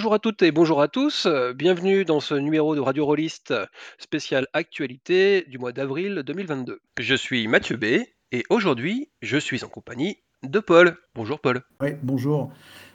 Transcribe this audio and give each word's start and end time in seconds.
Bonjour 0.00 0.14
à 0.14 0.18
toutes 0.18 0.40
et 0.40 0.50
bonjour 0.50 0.80
à 0.80 0.88
tous, 0.88 1.26
heu, 1.26 1.52
bienvenue 1.52 2.06
dans 2.06 2.20
ce 2.20 2.32
numéro 2.32 2.74
de 2.74 2.80
Radio 2.80 3.04
Rollist 3.04 3.50
euh, 3.50 3.66
spécial 3.98 4.46
actualité 4.54 5.44
du 5.46 5.58
mois 5.58 5.72
d'avril 5.72 6.22
2022. 6.24 6.80
Je 6.98 7.14
suis 7.14 7.46
Mathieu 7.48 7.76
B 7.76 7.84
et 8.32 8.42
aujourd'hui, 8.48 9.10
je 9.20 9.36
suis 9.36 9.62
en 9.62 9.68
compagnie 9.68 10.16
de 10.42 10.58
Paul. 10.58 10.96
Bonjour 11.14 11.38
Paul. 11.38 11.60
Oui, 11.82 11.90
bonjour. 12.02 12.50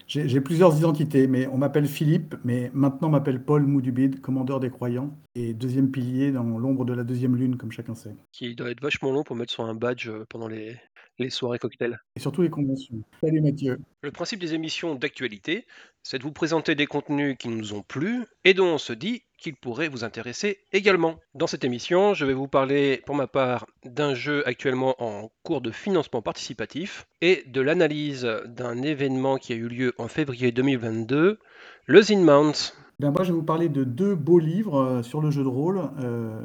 J'ai 0.07 0.41
plusieurs 0.41 0.77
identités, 0.77 1.27
mais 1.27 1.47
on 1.47 1.57
m'appelle 1.57 1.87
Philippe, 1.87 2.35
mais 2.43 2.69
maintenant 2.73 3.07
on 3.07 3.11
m'appelle 3.11 3.43
Paul 3.43 3.65
Moudubid, 3.65 4.21
commandeur 4.21 4.59
des 4.59 4.69
croyants, 4.69 5.17
et 5.33 5.53
deuxième 5.53 5.91
pilier 5.91 6.31
dans 6.31 6.43
l'ombre 6.43 6.85
de 6.85 6.93
la 6.93 7.03
deuxième 7.03 7.35
lune, 7.35 7.57
comme 7.57 7.71
chacun 7.71 7.95
sait. 7.95 8.15
Qui 8.31 8.55
doit 8.55 8.69
être 8.69 8.81
vachement 8.81 9.11
long 9.11 9.23
pour 9.23 9.35
mettre 9.35 9.51
sur 9.51 9.65
un 9.65 9.73
badge, 9.73 10.07
heu, 10.09 10.25
pendant 10.29 10.47
les 10.47 10.75
les 11.19 11.29
soirées 11.29 11.59
cocktails. 11.59 11.97
Et 12.15 12.19
surtout 12.19 12.41
les 12.41 12.49
conventions. 12.49 13.01
Salut 13.21 13.41
Mathieu. 13.41 13.79
Le 14.01 14.11
principe 14.11 14.39
des 14.39 14.53
émissions 14.53 14.95
d'actualité, 14.95 15.65
c'est 16.03 16.17
de 16.17 16.23
vous 16.23 16.31
présenter 16.31 16.75
des 16.75 16.87
contenus 16.87 17.37
qui 17.39 17.47
nous 17.47 17.73
ont 17.73 17.81
plu 17.81 18.25
et 18.43 18.53
dont 18.53 18.73
on 18.75 18.77
se 18.77 18.93
dit 18.93 19.23
qu'ils 19.45 19.55
pourraient 19.55 19.89
vous 19.89 20.03
intéresser 20.03 20.57
également. 20.73 21.19
Dans 21.35 21.45
cette 21.45 21.63
émission, 21.63 22.15
je 22.15 22.25
vais 22.25 22.33
vous 22.33 22.47
parler 22.47 23.03
pour 23.05 23.13
ma 23.13 23.27
part 23.27 23.67
d'un 23.83 24.15
jeu 24.15 24.41
actuellement 24.47 24.95
en 24.97 25.29
cours 25.43 25.61
de 25.61 25.69
financement 25.69 26.23
participatif 26.23 27.05
et 27.21 27.43
de 27.45 27.61
l'analyse 27.61 28.27
d'un 28.47 28.81
événement 28.81 29.37
qui 29.37 29.53
a 29.53 29.55
eu 29.55 29.67
lieu 29.67 29.93
en 29.99 30.07
février 30.07 30.51
2022, 30.51 31.37
le 31.85 32.01
Zinmount. 32.01 32.53
Ben 32.99 33.11
moi, 33.11 33.21
je 33.21 33.31
vais 33.33 33.37
vous 33.37 33.43
parler 33.43 33.69
de 33.69 33.83
deux 33.83 34.15
beaux 34.15 34.39
livres 34.39 34.81
euh, 34.81 35.03
sur 35.03 35.21
le 35.21 35.29
jeu 35.29 35.43
de 35.43 35.47
rôle. 35.47 35.79
euh, 35.99 36.39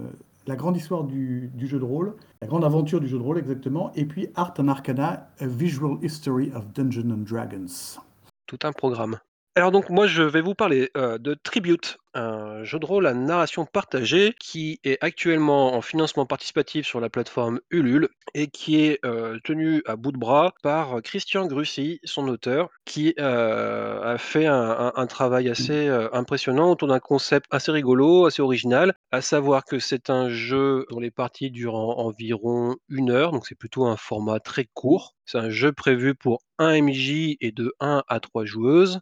la 0.47 0.57
grande 0.57 0.77
histoire 0.77 1.05
du, 1.05 1.51
du 1.55 1.67
jeu 1.69 1.79
de 1.79 1.85
rôle, 1.85 2.17
la 2.43 2.49
grande 2.49 2.65
aventure 2.65 3.01
du 3.01 3.09
jeu 3.09 3.17
de 3.19 3.23
rôle 3.23 3.39
exactement, 3.39 3.93
et 3.95 4.05
puis 4.05 4.29
Art 4.35 4.53
and 4.59 4.69
Arcana, 4.69 5.31
A 5.39 5.47
Visual 5.47 5.97
History 6.03 6.51
of 6.55 6.71
Dungeons 6.75 7.11
and 7.11 7.25
Dragons. 7.27 8.01
tout 8.47 8.59
un 8.65 8.73
programme. 8.73 9.19
Alors 9.57 9.73
donc 9.73 9.91
moi 9.91 10.07
je 10.07 10.23
vais 10.23 10.41
vous 10.41 10.55
parler 10.55 10.91
euh, 10.97 11.19
de 11.19 11.35
Tribute, 11.35 11.99
un 12.15 12.65
jeu 12.65 12.79
de 12.79 12.87
rôle 12.87 13.07
à 13.07 13.15
narration 13.15 13.65
partagée 13.67 14.35
qui 14.41 14.81
est 14.85 14.99
actuellement 15.03 15.75
en 15.75 15.81
financement 15.83 16.27
participatif 16.27 16.87
sur 16.87 17.01
la 17.01 17.09
plateforme 17.11 17.61
Ulule 17.71 18.09
et 18.35 18.49
qui 18.49 18.81
est 18.85 18.99
euh, 19.05 19.39
tenu 19.45 19.83
à 19.87 19.97
bout 19.97 20.13
de 20.13 20.19
bras 20.19 20.53
par 20.63 21.03
Christian 21.03 21.47
Grussy, 21.47 22.01
son 22.05 22.27
auteur, 22.29 22.69
qui 22.85 23.15
euh, 23.19 24.03
a 24.15 24.19
fait 24.19 24.47
un, 24.47 24.55
un- 24.71 24.93
un 24.97 25.07
travail 25.07 25.49
assez 25.49 25.89
euh, 25.89 26.09
impressionnant 26.13 26.71
autour 26.73 26.89
d'un 26.89 27.01
concept 27.01 27.47
assez 27.51 27.71
rigolo, 27.73 28.27
assez 28.27 28.43
original, 28.43 28.95
à 29.13 29.21
savoir 29.21 29.65
que 29.65 29.79
c'est 29.79 30.11
un 30.11 30.29
jeu 30.29 30.87
dont 30.91 31.01
les 31.01 31.11
parties 31.11 31.51
durent 31.51 31.75
en- 31.77 31.99
environ 31.99 32.77
une 32.89 33.11
heure, 33.11 33.33
donc 33.33 33.47
c'est 33.47 33.55
plutôt 33.59 33.87
un 33.87 33.97
format 33.97 34.41
très 34.41 34.67
court. 34.75 35.15
C'est 35.27 35.39
un 35.39 35.51
jeu 35.51 35.73
prévu 35.73 36.15
pour 36.15 36.41
un 36.59 36.73
MJ 36.75 37.37
et 37.41 37.53
de 37.53 37.73
1 37.81 38.03
à 38.09 38.21
3 38.21 38.45
joueuses 38.45 39.01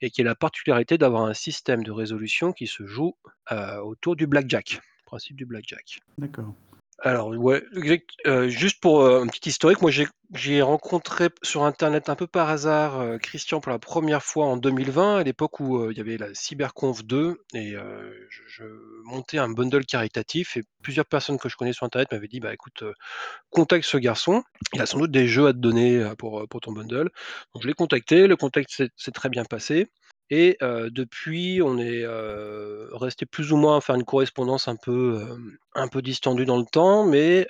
et 0.00 0.10
qui 0.10 0.20
a 0.20 0.24
la 0.24 0.34
particularité 0.34 0.98
d'avoir 0.98 1.24
un 1.24 1.34
système 1.34 1.82
de 1.82 1.90
résolution 1.90 2.52
qui 2.52 2.66
se 2.66 2.86
joue 2.86 3.16
euh, 3.52 3.78
autour 3.78 4.16
du 4.16 4.26
blackjack, 4.26 4.80
principe 5.06 5.36
du 5.36 5.46
blackjack. 5.46 6.00
D'accord. 6.18 6.54
Alors, 7.00 7.28
ouais, 7.28 7.62
euh, 8.26 8.48
juste 8.48 8.80
pour 8.80 9.02
euh, 9.02 9.22
un 9.22 9.28
petit 9.28 9.50
historique, 9.50 9.80
moi 9.82 9.92
j'ai 10.32 10.62
rencontré 10.62 11.28
sur 11.42 11.62
Internet 11.62 12.08
un 12.08 12.16
peu 12.16 12.26
par 12.26 12.48
hasard 12.48 12.98
euh, 12.98 13.18
Christian 13.18 13.60
pour 13.60 13.70
la 13.70 13.78
première 13.78 14.24
fois 14.24 14.46
en 14.46 14.56
2020, 14.56 15.18
à 15.18 15.22
l'époque 15.22 15.60
où 15.60 15.92
il 15.92 15.96
y 15.96 16.00
avait 16.00 16.16
la 16.16 16.34
CyberConf 16.34 17.04
2, 17.04 17.40
et 17.54 17.76
je, 18.30 18.64
montais 19.04 19.38
un 19.38 19.48
bundle 19.48 19.86
caritatif, 19.86 20.56
et 20.56 20.64
plusieurs 20.82 21.06
personnes 21.06 21.38
que 21.38 21.48
je 21.48 21.56
connais 21.56 21.72
sur 21.72 21.86
Internet 21.86 22.10
m'avaient 22.10 22.26
dit, 22.26 22.40
bah 22.40 22.52
écoute, 22.52 22.82
contacte 23.50 23.84
ce 23.84 23.96
garçon, 23.96 24.42
il 24.74 24.82
a 24.82 24.86
sans 24.86 24.98
doute 24.98 25.12
des 25.12 25.28
jeux 25.28 25.46
à 25.46 25.52
te 25.52 25.58
donner 25.58 26.12
pour, 26.18 26.48
pour 26.48 26.60
ton 26.60 26.72
bundle. 26.72 27.10
Donc 27.54 27.62
je 27.62 27.68
l'ai 27.68 27.74
contacté, 27.74 28.26
le 28.26 28.36
contact 28.36 28.70
s'est 28.70 29.12
très 29.12 29.28
bien 29.28 29.44
passé. 29.44 29.86
Et 30.30 30.58
depuis, 30.60 31.60
on 31.62 31.78
est 31.78 32.04
resté 32.92 33.26
plus 33.26 33.52
ou 33.52 33.56
moins 33.56 33.78
à 33.78 33.80
faire 33.80 33.94
une 33.94 34.04
correspondance 34.04 34.68
un 34.68 34.76
peu, 34.76 35.26
distendue 36.02 36.44
dans 36.44 36.58
le 36.58 36.66
temps, 36.66 37.04
mais 37.04 37.46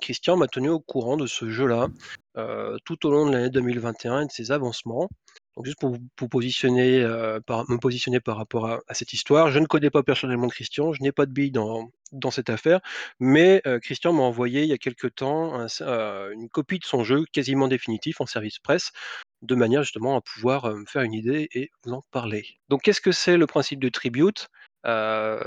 Christian 0.00 0.36
m'a 0.36 0.48
tenu 0.48 0.68
au 0.68 0.80
courant 0.80 1.16
de 1.16 1.26
ce 1.26 1.48
jeu-là 1.48 1.88
tout 2.84 3.06
au 3.06 3.10
long 3.10 3.26
de 3.26 3.32
l'année 3.32 3.50
2021 3.50 4.22
et 4.22 4.26
de 4.26 4.32
ses 4.32 4.50
avancements. 4.52 5.08
Donc 5.56 5.66
juste 5.66 5.80
pour 5.80 6.28
positionner, 6.28 7.00
me 7.02 7.78
positionner 7.78 8.20
par 8.20 8.36
rapport 8.36 8.66
à, 8.68 8.94
cette 8.94 9.12
histoire, 9.12 9.50
je 9.50 9.58
ne 9.58 9.66
connais 9.66 9.90
pas 9.90 10.04
personnellement 10.04 10.48
Christian, 10.48 10.92
je 10.92 11.02
n'ai 11.02 11.12
pas 11.12 11.26
de 11.26 11.32
billes 11.32 11.50
dans, 11.50 11.90
cette 12.30 12.50
affaire, 12.50 12.80
mais 13.20 13.62
Christian 13.82 14.12
m'a 14.12 14.22
envoyé 14.22 14.62
il 14.62 14.68
y 14.68 14.72
a 14.72 14.78
quelque 14.78 15.08
temps 15.08 15.54
un- 15.54 16.30
une 16.32 16.48
copie 16.48 16.78
de 16.78 16.84
son 16.84 17.04
jeu 17.04 17.24
quasiment 17.32 17.68
définitif 17.68 18.20
en 18.20 18.26
service 18.26 18.58
presse 18.58 18.92
de 19.42 19.54
manière 19.54 19.82
justement 19.82 20.16
à 20.16 20.20
pouvoir 20.20 20.64
euh, 20.66 20.74
me 20.76 20.84
faire 20.86 21.02
une 21.02 21.14
idée 21.14 21.48
et 21.54 21.70
vous 21.84 21.92
en 21.92 22.04
parler. 22.10 22.44
Donc 22.68 22.82
qu'est-ce 22.82 23.00
que 23.00 23.12
c'est 23.12 23.36
le 23.36 23.46
principe 23.46 23.80
de 23.80 23.88
tribute? 23.88 24.48
Euh, 24.86 25.40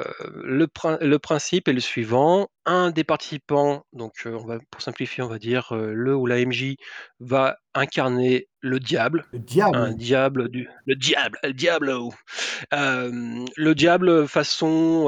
le, 0.44 0.68
prin- 0.68 0.98
le 1.00 1.18
principe 1.18 1.70
est 1.70 1.74
le 1.74 1.80
suivant 1.80 2.50
un 2.66 2.92
des 2.92 3.06
participants, 3.06 3.86
donc 3.94 4.14
euh, 4.26 4.38
on 4.40 4.46
va, 4.46 4.60
pour 4.70 4.82
simplifier, 4.82 5.24
on 5.24 5.30
va 5.30 5.40
dire 5.40 5.72
euh, 5.74 5.94
le 5.94 6.14
ou 6.16 6.26
la 6.28 6.46
MJ 6.46 6.76
va 7.22 7.58
incarner 7.74 8.50
le 8.60 8.80
diable, 8.80 9.26
Le 9.32 9.40
un 9.40 9.42
diable. 9.42 9.96
diable 9.96 10.50
du 10.50 10.70
le 10.86 10.96
diable, 10.96 11.40
le 11.44 11.54
diablo. 11.54 12.14
Euh, 12.74 13.46
le 13.56 13.74
diable 13.74 14.28
façon 14.28 15.06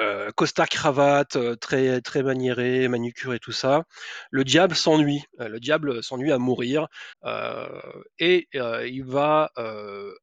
euh, 0.00 0.30
costard 0.32 0.68
cravate, 0.68 1.36
euh, 1.36 1.56
très 1.56 2.00
très 2.00 2.22
maniéré, 2.22 2.88
manucure 2.88 3.34
et 3.34 3.38
tout 3.38 3.52
ça. 3.52 3.84
Le 4.30 4.44
diable 4.44 4.74
s'ennuie. 4.74 5.24
Euh, 5.40 5.48
le 5.48 5.60
diable 5.60 6.02
s'ennuie 6.02 6.32
à 6.32 6.38
mourir 6.38 6.88
euh, 7.24 7.66
et 8.18 8.48
il 8.52 9.04
va 9.04 9.50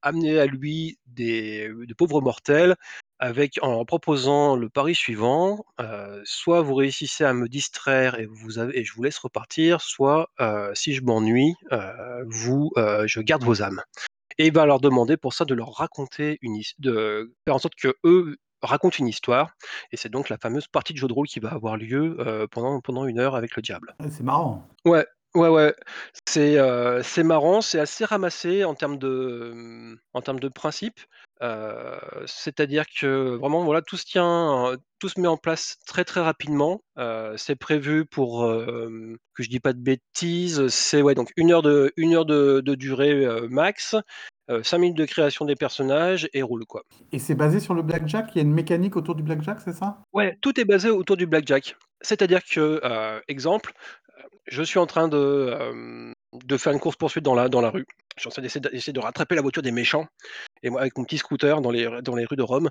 amener 0.02 0.40
à 0.40 0.46
lui 0.46 0.98
des 1.06 1.70
de 1.70 1.94
pauvres 1.94 2.22
mortels 2.22 2.76
avec 3.20 3.58
en 3.62 3.84
proposant 3.86 4.56
le 4.56 4.70
pari 4.70 4.96
suivant 4.96 5.66
soit 6.24 6.62
vous 6.62 6.76
réussissez 6.76 7.24
à 7.24 7.34
me 7.34 7.48
distraire 7.48 8.20
et 8.20 8.26
vous 8.26 8.60
et 8.60 8.84
je 8.84 8.94
vous 8.94 9.04
laisse 9.04 9.18
repartir, 9.18 9.82
soit 9.82 10.30
si 10.74 10.94
je 10.94 11.02
m'ennuie, 11.02 11.56
vous 12.28 12.72
je 12.76 13.20
garde 13.22 13.44
vos 13.44 13.62
âmes. 13.62 13.82
Et 14.38 14.48
il 14.48 14.54
va 14.54 14.66
leur 14.66 14.80
demander 14.80 15.18
pour 15.18 15.34
ça 15.34 15.46
de 15.46 15.56
leur 15.56 15.74
raconter 15.74 16.38
une 16.42 16.62
de 16.80 17.34
faire 17.46 17.56
en 17.56 17.60
sorte 17.60 17.76
que 17.76 17.96
eux 18.04 18.38
racontent 18.62 18.98
une 18.98 19.08
histoire. 19.08 19.52
Et 19.92 19.98
c'est 19.98 20.10
donc 20.10 20.30
la 20.30 20.38
fameuse 20.38 20.68
partie 20.68 20.94
de 20.94 20.98
jeu 20.98 21.08
de 21.08 21.14
rôle 21.14 21.28
qui 21.28 21.40
va 21.40 21.50
avoir 21.50 21.78
lieu 21.78 22.18
euh, 22.20 22.48
pendant, 22.50 22.80
pendant 22.82 23.06
une 23.06 23.20
heure 23.20 23.36
avec 23.36 23.56
le 23.56 23.62
diable. 23.62 23.96
Ouais, 24.00 24.10
c'est 24.10 24.24
marrant. 24.24 24.68
Ouais, 24.86 25.06
ouais, 25.36 25.50
ouais. 25.50 25.76
C'est 26.28 26.58
euh, 26.58 27.02
c'est 27.04 27.24
marrant, 27.24 27.62
c'est 27.62 27.80
assez 27.80 28.06
ramassé 28.06 28.64
en 28.64 28.76
termes 28.76 28.98
de, 28.98 29.52
hum, 29.52 29.98
en 30.14 30.22
termes 30.22 30.40
de 30.40 30.50
principe. 30.50 31.00
Euh, 31.44 32.00
C'est-à-dire 32.26 32.86
que 33.00 33.36
vraiment, 33.36 33.64
voilà, 33.64 33.82
tout 33.82 33.98
se 33.98 34.06
tient, 34.06 34.72
euh, 34.72 34.78
tout 35.00 35.10
se 35.10 35.20
met 35.20 35.28
en 35.28 35.38
place 35.38 35.78
très 35.86 36.04
très 36.04 36.22
rapidement. 36.22 36.82
Euh, 36.98 37.36
c'est 37.38 37.56
prévu 37.56 38.06
pour 38.06 38.48
que 38.48 39.44
je 39.44 39.50
dis 39.50 39.60
pas 39.60 39.74
de 39.74 39.80
bêtises. 39.80 40.68
C'est 40.70 41.02
ouais, 41.02 41.14
donc 41.16 41.32
une 41.38 41.52
heure 41.52 41.62
de, 41.62 41.94
une 41.96 42.16
heure 42.16 42.26
de, 42.26 42.62
de 42.62 42.76
durée 42.76 43.26
max, 43.50 43.96
euh, 44.50 44.64
cinq 44.64 44.80
minutes 44.80 44.98
de 44.98 45.06
création 45.06 45.46
des 45.46 45.56
personnages 45.56 46.30
et 46.34 46.42
roule 46.42 46.66
quoi. 46.66 46.84
Et 47.12 47.20
c'est 47.20 47.36
basé 47.36 47.60
sur 47.60 47.74
le 47.74 47.82
blackjack? 47.82 48.30
Il 48.34 48.38
y 48.38 48.40
a 48.40 48.44
une 48.44 48.54
mécanique 48.54 48.96
autour 48.96 49.16
du 49.16 49.24
blackjack, 49.24 49.62
c'est 49.62 49.74
ça? 49.74 50.00
Ouais, 50.14 50.38
tout 50.42 50.60
est 50.60 50.66
basé 50.66 50.90
autour 50.90 51.18
du 51.18 51.26
blackjack. 51.26 51.76
C'est-à-dire 52.02 52.42
que, 52.44 52.80
euh, 52.84 53.20
exemple, 53.28 53.74
je 54.48 54.64
suis 54.64 54.80
en 54.80 54.86
train 54.86 55.08
de, 55.08 55.18
euh, 55.18 56.12
de 56.34 56.58
faire 56.58 56.72
une 56.72 56.80
course-poursuite 56.80 57.24
dans 57.24 57.36
la, 57.36 57.50
dans 57.50 57.62
la 57.62 57.70
rue. 57.70 57.86
Je 58.16 58.22
suis 58.22 58.28
en 58.28 58.32
train 58.32 58.42
d'essayer 58.42 58.62
de, 58.62 58.70
d'essayer 58.70 58.94
de 58.94 59.00
rattraper 59.00 59.36
la 59.36 59.42
voiture 59.42 59.62
des 59.62 59.72
méchants, 59.72 60.08
et 60.64 60.70
moi 60.70 60.82
avec 60.82 60.98
mon 60.98 61.04
petit 61.04 61.18
scooter 61.18 61.62
dans 61.62 61.72
les, 61.72 62.02
dans 62.02 62.16
les 62.16 62.26
rues 62.26 62.36
de 62.36 62.44
Rome. 62.44 62.70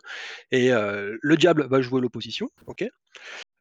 Et 0.50 0.72
euh, 0.72 1.16
le 1.20 1.36
diable 1.36 1.66
va 1.68 1.80
jouer 1.80 2.00
l'opposition, 2.00 2.48
ok? 2.66 2.88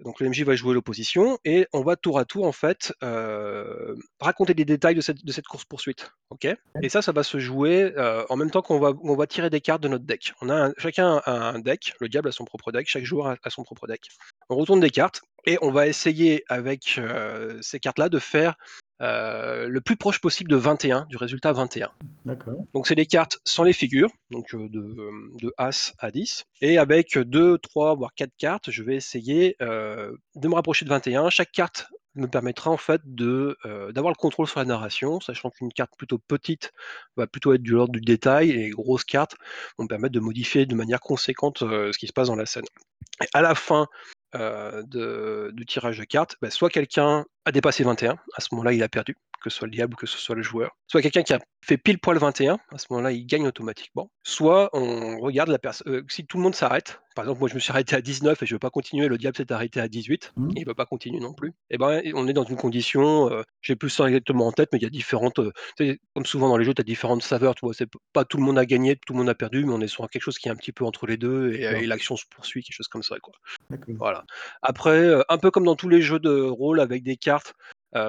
Donc 0.03 0.19
le 0.19 0.29
MJ 0.29 0.43
va 0.43 0.55
jouer 0.55 0.73
l'opposition, 0.73 1.37
et 1.45 1.67
on 1.71 1.81
va 1.81 1.95
tour 1.95 2.19
à 2.19 2.25
tour, 2.25 2.45
en 2.45 2.51
fait, 2.51 2.93
euh, 3.03 3.95
raconter 4.19 4.53
des 4.53 4.65
détails 4.65 4.95
de 4.95 5.01
cette, 5.01 5.45
course-poursuite, 5.47 6.11
ok? 6.29 6.47
Et 6.81 6.89
ça, 6.89 7.01
ça 7.01 7.11
va 7.13 7.23
se 7.23 7.39
jouer 7.39 7.93
euh, 7.97 8.25
en 8.29 8.35
même 8.35 8.51
temps 8.51 8.61
qu'on 8.61 8.79
va, 8.79 9.27
tirer 9.27 9.49
des 9.49 9.61
cartes 9.61 9.81
de 9.81 9.87
notre 9.87 10.03
deck. 10.05 10.33
On 10.41 10.49
a 10.49 10.67
un- 10.67 10.73
chacun 10.77 11.21
a 11.25 11.49
un 11.49 11.59
deck, 11.59 11.93
le 12.01 12.09
diable 12.09 12.27
a 12.27 12.31
son 12.31 12.43
propre 12.43 12.71
deck, 12.71 12.87
chaque 12.87 13.05
joueur 13.05 13.27
a, 13.27 13.35
a 13.41 13.49
son 13.49 13.63
propre 13.63 13.87
deck. 13.87 14.01
On 14.49 14.55
retourne 14.55 14.81
des 14.81 14.89
cartes, 14.89 15.21
et 15.45 15.57
on 15.61 15.71
va 15.71 15.87
essayer 15.87 16.43
avec 16.49 16.97
euh, 16.97 17.57
ces 17.61 17.79
cartes-là 17.79 18.09
de 18.09 18.19
faire 18.19 18.55
euh, 19.01 19.67
le 19.67 19.81
plus 19.81 19.95
proche 19.95 20.19
possible 20.19 20.49
de 20.49 20.55
21, 20.55 21.05
du 21.09 21.17
résultat 21.17 21.51
21. 21.51 21.91
D'accord. 22.25 22.65
Donc 22.73 22.87
c'est 22.87 22.95
des 22.95 23.05
cartes 23.05 23.39
sans 23.43 23.63
les 23.63 23.73
figures, 23.73 24.09
donc 24.31 24.53
euh, 24.53 24.69
de, 24.69 24.79
euh, 24.79 25.11
de 25.41 25.53
As 25.57 25.93
à 25.99 26.11
10. 26.11 26.45
Et 26.61 26.77
avec 26.77 27.17
2, 27.17 27.57
3, 27.57 27.95
voire 27.95 28.13
4 28.15 28.31
cartes, 28.37 28.71
je 28.71 28.83
vais 28.83 28.95
essayer 28.95 29.55
euh, 29.61 30.15
de 30.35 30.47
me 30.47 30.55
rapprocher 30.55 30.85
de 30.85 30.89
21. 30.89 31.29
Chaque 31.29 31.51
carte 31.51 31.87
me 32.15 32.27
permettra 32.27 32.71
en 32.71 32.77
fait 32.77 33.01
de 33.05 33.57
euh, 33.65 33.91
d'avoir 33.91 34.11
le 34.11 34.17
contrôle 34.17 34.47
sur 34.47 34.59
la 34.59 34.65
narration, 34.65 35.19
sachant 35.19 35.49
qu'une 35.49 35.71
carte 35.71 35.91
plutôt 35.97 36.17
petite 36.17 36.71
va 37.17 37.27
plutôt 37.27 37.53
être 37.53 37.61
du 37.61 37.71
l'ordre 37.71 37.93
du 37.93 38.01
détail 38.01 38.51
et 38.51 38.53
les 38.53 38.69
grosses 38.69 39.03
cartes 39.03 39.35
vont 39.77 39.83
me 39.83 39.89
permettre 39.89 40.13
de 40.13 40.19
modifier 40.19 40.65
de 40.65 40.75
manière 40.75 40.99
conséquente 40.99 41.61
euh, 41.61 41.91
ce 41.91 41.97
qui 41.97 42.07
se 42.07 42.13
passe 42.13 42.27
dans 42.27 42.35
la 42.35 42.45
scène. 42.45 42.65
Et 43.21 43.27
à 43.33 43.41
la 43.41 43.55
fin 43.55 43.87
euh, 44.35 44.83
de- 44.83 45.51
tirage 45.63 45.97
de 45.99 46.03
cartes, 46.03 46.35
bah, 46.41 46.49
soit 46.49 46.69
quelqu'un 46.69 47.25
a 47.45 47.51
dépassé 47.51 47.83
21, 47.83 48.17
à 48.35 48.41
ce 48.41 48.47
moment-là 48.51 48.73
il 48.73 48.83
a 48.83 48.89
perdu, 48.89 49.17
que 49.45 49.51
ce 49.51 49.57
soit 49.59 49.67
le 49.67 49.71
diable 49.71 49.93
ou 49.93 49.97
que 49.97 50.07
ce 50.07 50.17
soit 50.17 50.35
le 50.35 50.41
joueur. 50.41 50.75
Soit 50.87 51.03
quelqu'un 51.03 51.21
qui 51.21 51.33
a 51.33 51.39
fait 51.63 51.77
pile 51.77 51.99
poil 51.99 52.17
21, 52.17 52.57
à 52.73 52.77
ce 52.79 52.87
moment-là, 52.89 53.11
il 53.11 53.25
gagne 53.27 53.45
automatiquement. 53.47 54.09
Soit 54.23 54.69
on 54.73 55.19
regarde 55.19 55.49
la 55.49 55.59
personne. 55.59 55.91
Euh, 55.93 56.01
si 56.09 56.25
tout 56.25 56.37
le 56.37 56.43
monde 56.43 56.55
s'arrête, 56.55 56.99
par 57.15 57.25
exemple, 57.25 57.39
moi 57.41 57.49
je 57.49 57.53
me 57.55 57.59
suis 57.59 57.71
arrêté 57.71 57.95
à 57.95 58.01
19 58.01 58.41
et 58.41 58.45
je 58.45 58.55
veux 58.55 58.59
pas 58.59 58.69
continuer, 58.71 59.07
le 59.07 59.17
diable 59.19 59.37
s'est 59.37 59.51
arrêté 59.51 59.79
à 59.79 59.87
18, 59.87 60.33
Mhm. 60.35 60.51
il 60.55 60.65
veut 60.65 60.73
pas 60.73 60.85
continuer 60.87 61.19
non 61.19 61.33
plus. 61.33 61.53
Et 61.69 61.77
ben, 61.77 62.01
on 62.15 62.27
est 62.27 62.33
dans 62.33 62.43
une 62.43 62.55
condition, 62.55 63.31
euh, 63.31 63.43
j'ai 63.61 63.75
plus 63.75 63.89
ça 63.91 64.05
exactement 64.07 64.47
en 64.47 64.51
tête, 64.51 64.69
mais 64.73 64.79
il 64.79 64.83
y 64.83 64.87
a 64.87 64.89
différentes. 64.89 65.39
euh, 65.39 65.95
comme 66.15 66.25
souvent 66.25 66.49
dans 66.49 66.57
les 66.57 66.65
jeux, 66.65 66.73
tu 66.73 66.81
as 66.81 66.83
différentes 66.83 67.21
saveurs. 67.23 67.53
Tu 67.55 67.65
vois, 67.65 67.73
c'est 67.75 67.89
pas 68.13 68.25
tout 68.25 68.37
le 68.37 68.43
monde 68.43 68.57
a 68.57 68.65
gagné, 68.65 68.95
tout 68.95 69.13
le 69.13 69.19
monde 69.19 69.29
a 69.29 69.35
perdu, 69.35 69.63
mais 69.65 69.73
on 69.73 69.81
est 69.81 69.87
sur 69.87 70.09
quelque 70.09 70.23
chose 70.23 70.39
qui 70.39 70.47
est 70.47 70.51
un 70.51 70.55
petit 70.55 70.71
peu 70.71 70.85
entre 70.85 71.05
les 71.07 71.17
deux 71.17 71.53
et, 71.53 71.61
et 71.63 71.85
l'action 71.85 72.15
se 72.17 72.25
poursuit, 72.29 72.63
quelque 72.63 72.75
chose 72.75 72.87
comme 72.87 73.03
ça. 73.03 73.15
Quoi. 73.19 73.33
Voilà. 73.89 74.23
Après, 74.63 75.13
un 75.29 75.37
peu 75.37 75.51
comme 75.51 75.65
dans 75.65 75.75
tous 75.75 75.89
les 75.89 76.01
jeux 76.01 76.19
de 76.19 76.41
rôle 76.41 76.79
avec 76.79 77.03
des 77.03 77.15
cartes, 77.17 77.53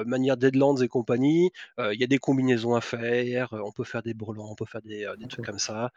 manière 0.06 0.36
Deadlands 0.36 0.76
et 0.76 0.88
compagnie, 0.88 1.50
euh, 1.78 1.94
il 1.94 2.00
y 2.00 2.04
a 2.04 2.06
des 2.06 2.18
combinaisons 2.18 2.74
à 2.74 2.80
faire, 2.80 3.52
euh, 3.52 3.60
on 3.64 3.72
peut 3.72 3.84
faire 3.84 4.02
des 4.02 4.14
brelans, 4.14 4.48
on 4.50 4.54
peut 4.54 4.64
faire 4.64 4.82
des, 4.82 5.04
euh, 5.04 5.16
des 5.16 5.26
trucs 5.26 5.44
comme 5.44 5.58
ça, 5.58 5.90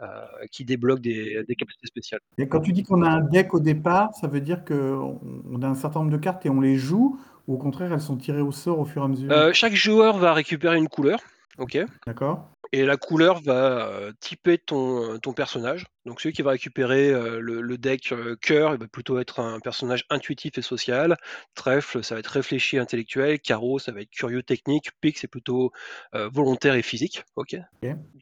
euh, 0.00 0.06
qui 0.50 0.64
débloquent 0.64 1.02
des, 1.02 1.42
des 1.46 1.54
capacités 1.54 1.86
spéciales. 1.86 2.20
Et 2.38 2.48
quand 2.48 2.60
tu 2.60 2.72
dis 2.72 2.82
qu'on 2.82 3.02
a 3.02 3.08
un 3.08 3.20
deck 3.20 3.54
au 3.54 3.60
départ, 3.60 4.14
ça 4.14 4.26
veut 4.26 4.40
dire 4.40 4.64
qu'on 4.64 5.20
on 5.50 5.62
a 5.62 5.68
un 5.68 5.74
certain 5.74 6.00
nombre 6.00 6.12
de 6.12 6.16
cartes 6.18 6.44
et 6.46 6.50
on 6.50 6.60
les 6.60 6.76
joue, 6.76 7.18
ou 7.46 7.54
au 7.54 7.58
contraire, 7.58 7.92
elles 7.92 8.00
sont 8.00 8.16
tirées 8.16 8.42
au 8.42 8.52
sort 8.52 8.78
au 8.78 8.84
fur 8.84 9.02
et 9.02 9.04
à 9.04 9.08
mesure? 9.08 9.32
Euh, 9.32 9.52
chaque 9.52 9.74
joueur 9.74 10.18
va 10.18 10.32
récupérer 10.32 10.78
une 10.78 10.88
couleur, 10.88 11.20
ok. 11.58 11.78
D'accord 12.06 12.48
Et 12.72 12.84
la 12.84 12.96
couleur 12.96 13.40
va 13.42 13.88
euh, 13.88 14.12
typer 14.20 14.58
ton, 14.58 15.18
ton 15.18 15.32
personnage. 15.32 15.86
Donc 16.06 16.20
celui 16.20 16.32
qui 16.32 16.42
va 16.42 16.52
récupérer 16.52 17.10
euh, 17.10 17.40
le, 17.40 17.60
le 17.60 17.78
deck 17.78 18.12
euh, 18.12 18.36
cœur, 18.40 18.72
il 18.72 18.80
va 18.80 18.86
plutôt 18.86 19.18
être 19.18 19.40
un 19.40 19.60
personnage 19.60 20.06
intuitif 20.08 20.56
et 20.56 20.62
social. 20.62 21.16
Trèfle, 21.54 22.02
ça 22.02 22.14
va 22.14 22.20
être 22.20 22.28
réfléchi, 22.28 22.78
intellectuel. 22.78 23.38
Carreau, 23.40 23.78
ça 23.78 23.92
va 23.92 24.00
être 24.00 24.10
curieux, 24.10 24.42
technique. 24.42 24.90
Pique, 25.00 25.18
c'est 25.18 25.28
plutôt 25.28 25.72
euh, 26.14 26.28
volontaire 26.32 26.74
et 26.74 26.82
physique. 26.82 27.24
Ok. 27.36 27.56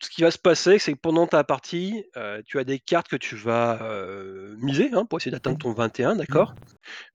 Ce 0.01 0.11
qui 0.11 0.23
va 0.23 0.31
se 0.31 0.39
passer, 0.39 0.79
c'est 0.79 0.93
que 0.93 0.99
pendant 0.99 1.27
ta 1.27 1.45
partie, 1.45 2.05
euh, 2.17 2.43
tu 2.45 2.59
as 2.59 2.65
des 2.65 2.79
cartes 2.79 3.09
que 3.09 3.17
tu 3.17 3.37
vas 3.37 3.81
euh, 3.83 4.57
miser 4.59 4.91
hein, 4.93 5.05
pour 5.05 5.19
essayer 5.19 5.31
d'atteindre 5.31 5.59
ton 5.59 5.73
21, 5.73 6.17
d'accord? 6.17 6.55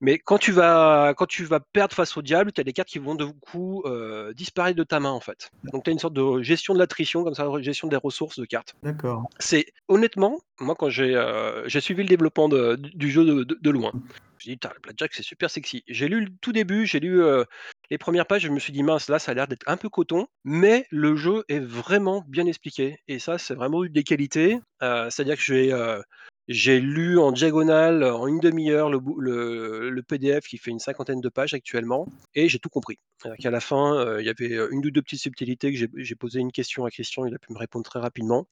Mais 0.00 0.18
quand 0.18 0.38
tu 0.38 0.52
vas, 0.52 1.14
quand 1.16 1.26
tu 1.26 1.44
vas 1.44 1.60
perdre 1.60 1.94
face 1.94 2.16
au 2.16 2.22
diable, 2.22 2.52
tu 2.52 2.60
as 2.60 2.64
des 2.64 2.72
cartes 2.72 2.88
qui 2.88 2.98
vont 2.98 3.14
de 3.14 3.24
coup 3.24 3.82
euh, 3.86 4.32
disparaître 4.32 4.76
de 4.76 4.84
ta 4.84 5.00
main 5.00 5.10
en 5.10 5.20
fait. 5.20 5.50
Donc 5.72 5.84
tu 5.84 5.90
as 5.90 5.92
une 5.92 5.98
sorte 5.98 6.14
de 6.14 6.42
gestion 6.42 6.74
de 6.74 6.78
l'attrition, 6.78 7.23
comme 7.24 7.34
ça, 7.34 7.48
gestion 7.60 7.88
des 7.88 7.96
ressources 7.96 8.38
de 8.38 8.44
cartes. 8.44 8.74
D'accord. 8.82 9.28
C'est 9.38 9.66
honnêtement, 9.88 10.40
moi 10.60 10.74
quand 10.78 10.88
j'ai 10.90 11.16
euh, 11.16 11.66
j'ai 11.68 11.80
suivi 11.80 12.02
le 12.02 12.08
développement 12.08 12.48
de- 12.48 12.76
du 12.76 13.10
jeu 13.10 13.24
de, 13.24 13.44
de- 13.44 13.58
de 13.60 13.70
loin, 13.70 13.90
je 14.38 14.50
me 14.50 14.54
dit, 14.54 14.60
le 14.62 14.80
Blackjack 14.82 15.12
c'est 15.14 15.22
super 15.22 15.50
sexy. 15.50 15.82
J'ai 15.88 16.08
lu 16.08 16.20
le 16.26 16.30
tout 16.40 16.52
début, 16.52 16.86
j'ai 16.86 17.00
lu 17.00 17.22
euh, 17.22 17.44
les 17.90 17.98
premières 17.98 18.26
pages, 18.26 18.42
je 18.42 18.48
me 18.48 18.58
suis 18.58 18.72
dit, 18.72 18.82
mince, 18.82 19.08
là 19.08 19.18
ça 19.18 19.32
a 19.32 19.34
l'air 19.34 19.48
d'être 19.48 19.64
un 19.66 19.76
peu 19.76 19.88
coton, 19.88 20.26
mais 20.44 20.86
le 20.90 21.16
jeu 21.16 21.44
est 21.48 21.60
vraiment 21.60 22.24
bien 22.28 22.46
expliqué. 22.46 22.98
Et 23.08 23.18
ça, 23.18 23.38
c'est 23.38 23.54
vraiment 23.54 23.84
eu 23.84 23.90
des 23.90 24.04
qualités. 24.04 24.58
Euh, 24.82 25.08
C'est-à-dire 25.10 25.36
que 25.36 25.42
j'ai. 25.42 25.72
euh, 25.72 26.00
j'ai 26.48 26.80
lu 26.80 27.18
en 27.18 27.32
diagonale, 27.32 28.04
en 28.04 28.26
une 28.26 28.38
demi-heure, 28.38 28.90
le, 28.90 30.02
PDF 30.06 30.46
qui 30.46 30.58
fait 30.58 30.70
une 30.70 30.78
cinquantaine 30.78 31.20
de 31.20 31.28
pages 31.30 31.54
actuellement, 31.54 32.06
et 32.34 32.48
j'ai 32.48 32.58
tout 32.58 32.68
compris. 32.68 32.98
Qu'à 33.40 33.50
la 33.50 33.60
fin, 33.60 33.96
euh, 33.96 34.20
il 34.20 34.26
y 34.26 34.28
avait 34.28 34.52
euh, 34.52 34.68
une 34.70 34.84
ou 34.84 34.90
deux 34.90 35.00
petites 35.00 35.20
subtilités 35.20 35.72
que 35.72 35.88
j'ai 35.94 36.14
posé 36.14 36.40
une 36.40 36.52
question 36.52 36.84
à 36.84 36.90
Christian, 36.90 37.24
il 37.24 37.34
a 37.34 37.38
pu 37.38 37.54
me 37.54 37.58
répondre 37.58 37.84
très 37.84 37.98
rapidement. 37.98 38.46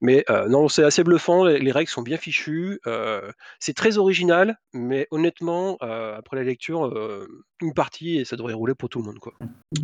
Mais 0.00 0.24
euh, 0.30 0.48
non, 0.48 0.68
c'est 0.68 0.84
assez 0.84 1.02
bluffant, 1.02 1.44
les, 1.44 1.58
les 1.58 1.72
règles 1.72 1.90
sont 1.90 2.02
bien 2.02 2.18
fichues, 2.18 2.80
c'est 3.58 3.74
très 3.74 3.98
original, 3.98 4.58
mais 4.72 5.08
honnêtement, 5.10 5.76
après 5.80 6.36
la 6.36 6.44
lecture, 6.44 6.92
une 7.62 7.72
partie 7.74 8.18
et 8.18 8.24
ça 8.24 8.36
devrait 8.36 8.52
rouler 8.54 8.74
pour 8.74 8.88
tout 8.88 8.98
le 9.00 9.06
monde. 9.06 9.18
Quoi. 9.18 9.32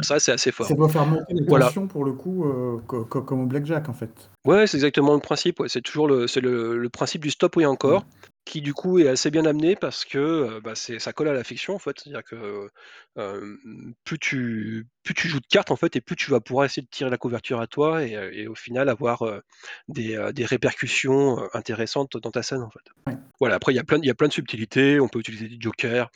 Ça, 0.02 0.18
c'est 0.18 0.32
assez 0.32 0.52
fort. 0.52 0.66
Ça 0.66 0.74
doit 0.74 0.88
faire 0.88 1.06
monter 1.06 1.32
les 1.34 1.44
Voilà. 1.46 1.70
pour 1.88 2.04
le 2.04 2.12
coup, 2.12 2.44
euh, 2.44 2.78
co- 2.86 3.04
co- 3.04 3.22
comme 3.22 3.40
au 3.42 3.46
blackjack 3.46 3.88
en 3.88 3.92
fait. 3.94 4.10
Ouais, 4.46 4.66
c'est 4.66 4.76
exactement 4.76 5.14
le 5.14 5.20
principe. 5.20 5.60
Ouais. 5.60 5.68
C'est 5.68 5.80
toujours 5.82 6.08
le, 6.08 6.26
le, 6.40 6.78
le 6.78 6.88
principe 6.88 7.22
du 7.22 7.30
stop 7.30 7.56
oui 7.56 7.66
encore, 7.66 8.04
qui 8.48 8.62
du 8.62 8.72
coup 8.72 8.98
est 8.98 9.08
assez 9.08 9.30
bien 9.30 9.44
amené 9.44 9.76
parce 9.76 10.04
que 10.06 10.18
euh, 10.18 10.60
bah, 10.60 10.74
ça 10.74 11.12
colle 11.12 11.28
à 11.28 11.34
la 11.34 11.44
fiction 11.44 11.74
en 11.74 11.78
fait. 11.78 12.00
C'est-à-dire 12.00 12.24
que 12.24 12.70
euh, 13.18 13.56
plus 14.04 14.18
tu 14.18 14.86
plus 15.02 15.14
tu 15.14 15.28
joues 15.28 15.40
de 15.40 15.46
cartes 15.46 15.70
en 15.70 15.76
fait, 15.76 15.96
et 15.96 16.00
plus 16.00 16.16
tu 16.16 16.30
vas 16.30 16.40
pouvoir 16.40 16.64
essayer 16.64 16.82
de 16.82 16.88
tirer 16.88 17.10
la 17.10 17.18
couverture 17.18 17.60
à 17.60 17.66
toi 17.66 18.04
et, 18.04 18.16
euh, 18.16 18.30
et 18.32 18.46
au 18.46 18.54
final 18.54 18.88
avoir 18.88 19.22
euh, 19.22 19.40
des, 19.88 20.16
euh, 20.16 20.32
des 20.32 20.46
répercussions 20.46 21.38
intéressantes 21.52 22.16
dans 22.16 22.30
ta 22.30 22.42
scène 22.42 22.62
en 22.62 22.70
fait. 22.70 22.80
Ouais. 23.06 23.18
Voilà. 23.38 23.56
Après, 23.56 23.72
il 23.72 23.76
y 23.76 23.78
a 23.78 23.84
plein, 23.84 23.98
il 23.98 24.06
y 24.06 24.10
a 24.10 24.14
plein 24.14 24.28
de 24.28 24.32
subtilités. 24.32 24.98
On 24.98 25.08
peut 25.08 25.20
utiliser 25.20 25.48
des 25.48 25.58
jokers. 25.60 26.10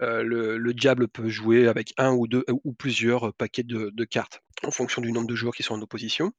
Le, 0.00 0.58
le 0.58 0.74
diable 0.74 1.08
peut 1.08 1.28
jouer 1.28 1.68
avec 1.68 1.94
un 1.96 2.12
ou 2.12 2.26
deux 2.26 2.44
ou 2.64 2.72
plusieurs 2.72 3.32
paquets 3.34 3.62
de, 3.62 3.90
de 3.94 4.04
cartes 4.04 4.42
en 4.62 4.70
fonction 4.70 5.00
du 5.00 5.12
nombre 5.12 5.26
de 5.26 5.34
joueurs 5.34 5.54
qui 5.54 5.62
sont 5.62 5.74
en 5.74 5.80
opposition. 5.80 6.32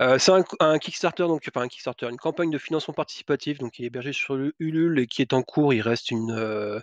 Euh, 0.00 0.18
c'est 0.18 0.32
un, 0.60 0.78
Kickstarter, 0.78 1.24
donc 1.24 1.46
un 1.54 1.68
Kickstarter, 1.68 2.08
une 2.08 2.16
campagne 2.16 2.50
de 2.50 2.58
financement 2.58 2.94
participatif, 2.94 3.58
donc 3.58 3.72
qui 3.72 3.82
est 3.82 3.86
hébergée 3.86 4.14
sur 4.14 4.34
le 4.34 4.54
Ulule 4.58 4.98
et 4.98 5.06
qui 5.06 5.20
est 5.20 5.34
en 5.34 5.42
cours. 5.42 5.74
Il 5.74 5.82
reste 5.82 6.10
une, 6.10 6.30
euh, 6.30 6.80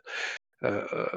euh, 0.64 1.08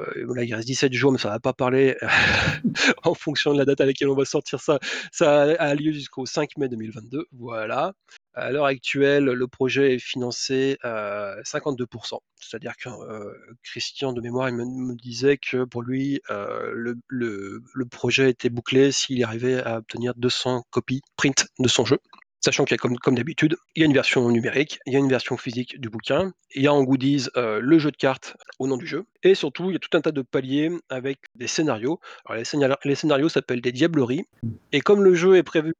il 0.41 0.55
reste 0.55 0.67
17 0.67 0.93
jours, 0.93 1.11
mais 1.11 1.19
ça 1.19 1.29
va 1.29 1.39
pas 1.39 1.53
parler 1.53 1.95
en 3.03 3.13
fonction 3.13 3.53
de 3.53 3.59
la 3.59 3.65
date 3.65 3.81
à 3.81 3.85
laquelle 3.85 4.09
on 4.09 4.15
va 4.15 4.25
sortir 4.25 4.59
ça. 4.59 4.79
Ça 5.11 5.43
a 5.43 5.75
lieu 5.75 5.91
jusqu'au 5.91 6.25
5 6.25 6.57
mai 6.57 6.69
2022. 6.69 7.27
Voilà. 7.33 7.93
À 8.33 8.51
l'heure 8.51 8.65
actuelle, 8.65 9.25
le 9.25 9.47
projet 9.47 9.95
est 9.95 9.99
financé 9.99 10.77
à 10.83 11.35
52%. 11.43 12.19
C'est-à-dire 12.39 12.77
que 12.77 12.89
euh, 12.89 13.33
Christian, 13.63 14.13
de 14.13 14.21
mémoire, 14.21 14.51
me, 14.51 14.95
disait 14.95 15.37
que 15.37 15.65
pour 15.65 15.81
lui, 15.81 16.21
euh, 16.29 16.93
le, 17.07 17.85
projet 17.89 18.29
était 18.29 18.49
bouclé 18.49 18.91
s'il 18.91 19.21
arrivait 19.23 19.61
à 19.61 19.77
obtenir 19.77 20.13
200 20.15 20.63
copies 20.69 21.01
print 21.17 21.47
de 21.59 21.67
son 21.67 21.83
jeu. 21.83 21.99
Sachant 22.43 22.65
qu'il 22.65 22.73
y 22.73 22.79
a 22.79 22.97
comme, 22.99 23.15
d'habitude, 23.15 23.55
il 23.75 23.81
y 23.81 23.83
a 23.83 23.85
une 23.85 23.93
version 23.93 24.27
numérique, 24.29 24.79
il 24.87 24.93
y 24.93 24.95
a 24.95 24.99
une 24.99 25.09
version 25.09 25.37
physique 25.37 25.79
du 25.79 25.89
bouquin, 25.89 26.33
il 26.55 26.63
y 26.63 26.67
a 26.67 26.73
en 26.73 26.83
goodies 26.83 27.27
euh, 27.37 27.59
le 27.61 27.77
jeu 27.77 27.91
de 27.91 27.97
cartes 27.97 28.35
au 28.57 28.67
nom 28.67 28.77
du 28.77 28.87
jeu, 28.87 29.05
et 29.21 29.35
surtout 29.35 29.69
il 29.69 29.73
y 29.73 29.75
a 29.75 29.79
tout 29.79 29.95
un 29.95 30.01
tas 30.01 30.11
de 30.11 30.23
paliers 30.23 30.71
avec 30.89 31.19
des 31.35 31.45
scénarios. 31.45 31.99
Alors 32.25 32.39
les, 32.39 32.43
scénar- 32.43 32.79
les 32.83 32.95
scénarios 32.95 33.29
s'appellent 33.29 33.61
des 33.61 33.71
diableries, 33.71 34.25
et 34.71 34.81
comme 34.81 35.03
le 35.03 35.13
jeu 35.13 35.35
est 35.35 35.43
prévu 35.43 35.75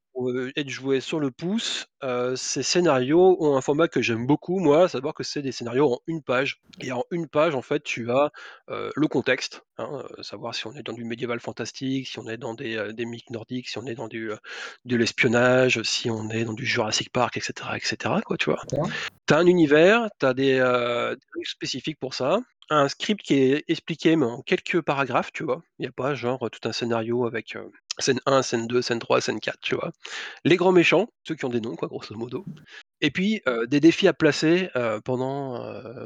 être 0.56 0.70
joué 0.70 1.00
sur 1.00 1.20
le 1.20 1.32
pouce, 1.32 1.88
euh, 2.04 2.36
ces 2.36 2.64
scénarios 2.64 3.38
ont 3.40 3.56
un 3.56 3.62
format 3.62 3.88
que 3.88 4.02
j'aime 4.02 4.26
beaucoup, 4.28 4.60
moi, 4.60 4.84
à 4.86 4.88
savoir 4.88 5.14
que 5.14 5.24
c'est 5.24 5.42
des 5.42 5.52
scénarios 5.52 5.94
en 5.94 6.00
une 6.08 6.22
page. 6.22 6.62
Et 6.82 6.92
en 6.92 7.04
une 7.12 7.28
page, 7.28 7.56
en 7.56 7.62
fait, 7.62 7.82
tu 7.84 8.12
as 8.12 8.32
euh, 8.70 8.92
le 8.96 9.08
contexte, 9.08 9.64
hein, 9.78 10.04
euh, 10.18 10.24
savoir 10.24 10.54
si 10.56 10.68
on 10.68 10.74
est 10.74 10.84
dans 10.84 10.94
du 10.94 11.06
médiéval 11.06 11.40
fantastique, 11.40 12.08
si 12.08 12.20
on 12.20 12.28
est 12.28 12.38
dans 12.38 12.54
des, 12.54 12.76
euh, 12.76 12.94
des 12.94 13.06
mythes 13.06 13.30
nordiques, 13.30 13.70
si 13.70 13.78
on 13.78 13.86
est 13.86 13.96
dans 13.96 14.08
du, 14.08 14.32
euh, 14.32 14.38
de 14.86 14.96
l'espionnage, 14.96 15.82
si 15.84 16.10
on 16.10 16.30
est 16.30 16.44
dans 16.44 16.54
du 16.54 16.66
Jurassic 16.66 17.12
Park, 17.12 17.38
etc., 17.38 17.54
etc., 17.76 18.16
quoi, 18.26 18.38
tu 18.38 18.50
vois. 18.52 18.62
Tu 19.28 19.34
as 19.34 19.38
un 19.38 19.46
univers, 19.46 20.10
tu 20.20 20.26
as 20.26 20.34
des, 20.34 20.60
euh, 20.60 21.16
des 21.16 21.26
règles 21.36 21.48
spécifiques 21.48 22.00
pour 22.00 22.14
ça, 22.14 22.40
un 22.72 22.88
script 22.88 23.22
qui 23.22 23.36
est 23.36 23.66
expliqué 23.68 24.16
mais 24.16 24.26
en 24.26 24.42
quelques 24.42 24.82
paragraphes, 24.82 25.32
tu 25.34 25.44
vois. 25.44 25.62
Il 25.78 25.84
n'y 25.84 25.88
a 25.88 25.92
pas 25.92 26.16
genre 26.16 26.50
tout 26.50 26.68
un 26.68 26.72
scénario 26.72 27.26
avec 27.26 27.56
euh, 27.56 27.70
scène 28.00 28.22
1, 28.26 28.42
scène 28.42 28.68
2, 28.68 28.82
scène 28.82 29.00
3, 29.00 29.22
scène 29.22 29.40
4, 29.40 29.60
tu 29.62 29.76
vois. 29.76 29.92
Les 30.46 30.56
grands 30.56 30.72
méchants, 30.72 31.10
ceux 31.28 31.36
qui 31.36 31.46
ont 31.46 31.50
des 31.50 31.62
noms, 31.62 31.76
quoi, 31.76 31.90
grosso 31.90 32.16
modo. 32.16 32.46
Et 33.02 33.12
puis 33.12 33.42
euh, 33.48 33.66
des 33.66 33.80
défis 33.80 34.08
à 34.08 34.14
placer 34.14 34.70
euh, 34.76 35.02
pendant, 35.02 35.64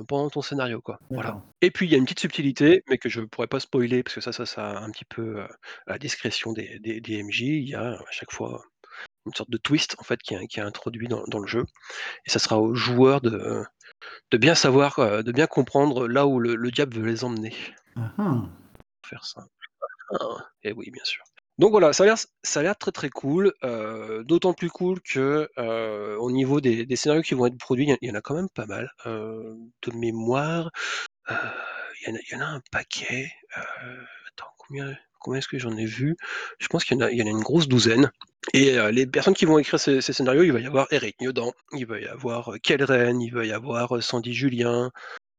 pendant 0.07 0.29
ton 0.29 0.41
scénario, 0.41 0.81
quoi. 0.81 0.99
Voilà. 1.09 1.41
Et 1.61 1.69
puis 1.69 1.85
il 1.85 1.91
y 1.91 1.95
a 1.95 1.97
une 1.97 2.05
petite 2.05 2.21
subtilité, 2.21 2.83
mais 2.89 2.97
que 2.97 3.09
je 3.09 3.21
ne 3.21 3.25
pourrais 3.25 3.47
pas 3.47 3.59
spoiler, 3.59 4.01
parce 4.01 4.15
que 4.15 4.21
ça, 4.21 4.31
ça, 4.31 4.45
ça 4.45 4.71
a 4.71 4.79
un 4.81 4.89
petit 4.89 5.05
peu 5.05 5.41
à 5.41 5.49
la 5.87 5.99
discrétion 5.99 6.51
des, 6.51 6.79
des, 6.79 6.99
des 6.99 7.23
MJ. 7.23 7.41
Il 7.41 7.69
y 7.69 7.75
a 7.75 7.93
à 7.93 8.11
chaque 8.11 8.31
fois 8.31 8.63
une 9.25 9.33
sorte 9.33 9.49
de 9.49 9.57
twist 9.57 9.95
en 9.99 10.03
fait 10.03 10.21
qui 10.21 10.35
est, 10.35 10.47
qui 10.47 10.59
est 10.59 10.63
introduit 10.63 11.07
dans, 11.07 11.23
dans 11.27 11.39
le 11.39 11.47
jeu. 11.47 11.65
Et 12.25 12.29
ça 12.29 12.39
sera 12.39 12.59
aux 12.59 12.75
joueurs 12.75 13.21
de, 13.21 13.63
de 14.31 14.37
bien 14.37 14.55
savoir, 14.55 14.99
euh, 14.99 15.21
de 15.21 15.31
bien 15.31 15.47
comprendre 15.47 16.07
là 16.07 16.25
où 16.27 16.39
le, 16.39 16.55
le 16.55 16.71
diable 16.71 16.97
veut 16.97 17.05
les 17.05 17.23
emmener. 17.23 17.53
Pour 19.01 19.09
faire 19.09 19.25
ça. 19.25 19.45
et 20.63 20.71
oui, 20.73 20.89
bien 20.91 21.03
sûr. 21.03 21.23
Donc 21.57 21.71
voilà, 21.71 21.93
ça 21.93 22.03
a 22.03 22.05
l'air, 22.05 22.17
ça 22.43 22.59
a 22.59 22.63
l'air 22.63 22.77
très 22.77 22.91
très 22.91 23.09
cool. 23.09 23.53
euh, 23.63 24.23
D'autant 24.23 24.53
plus 24.53 24.69
cool 24.69 24.99
que 25.01 25.49
euh, 25.57 26.17
au 26.17 26.29
niveau 26.31 26.59
des, 26.59 26.85
des 26.85 26.95
scénarios 26.97 27.21
qui 27.23 27.33
vont 27.33 27.45
être 27.45 27.57
produits, 27.57 27.85
il 27.85 27.89
y 27.89 27.93
en- 27.93 27.97
il 28.01 28.09
y, 28.09 28.11
en 28.11 28.15
a 28.15 28.21
quand 28.21 28.35
même 28.35 28.49
pas 28.49 28.65
mal. 28.65 28.91
De 29.05 29.91
mémoire, 29.95 30.69
il 31.29 32.07
y, 32.07 32.11
en 32.11 32.15
a- 32.15 32.19
il 32.19 32.33
y 32.33 32.35
en 32.35 32.41
a 32.41 32.45
un 32.45 32.61
paquet. 32.71 33.31
Attends, 33.55 34.51
combien, 34.57 34.97
combien 35.25 35.39
est-ce 35.39 35.47
que 35.47 35.57
j'en 35.57 35.75
ai 35.75 35.85
vu? 35.85 36.15
Je 36.59 36.67
pense 36.67 36.85
qu'il 36.85 36.95
y, 36.97 37.03
en 37.03 37.05
a- 37.07 37.11
il 37.11 37.17
y 37.17 37.23
en 37.23 37.25
a 37.25 37.29
une 37.29 37.41
grosse 37.41 37.67
douzaine. 37.67 38.11
Et 38.53 38.77
euh, 38.77 38.91
les 38.91 39.07
personnes 39.07 39.33
qui 39.33 39.45
vont 39.45 39.57
écrire 39.57 39.79
ces, 39.79 40.01
ces 40.01 40.13
scénarios, 40.13 40.43
il 40.43 40.51
va 40.51 40.59
y 40.59 40.67
avoir 40.67 40.87
Eric 40.91 41.19
Niodan, 41.19 41.51
il 41.73 41.87
va 41.87 41.99
y 41.99 42.05
avoir 42.05 42.53
euh, 42.53 42.57
Kelren, 42.61 43.19
il 43.19 43.33
va 43.33 43.43
y 43.43 43.51
avoir 43.51 43.97
euh, 43.97 44.01
Sandy 44.01 44.33
Julien, 44.33 44.91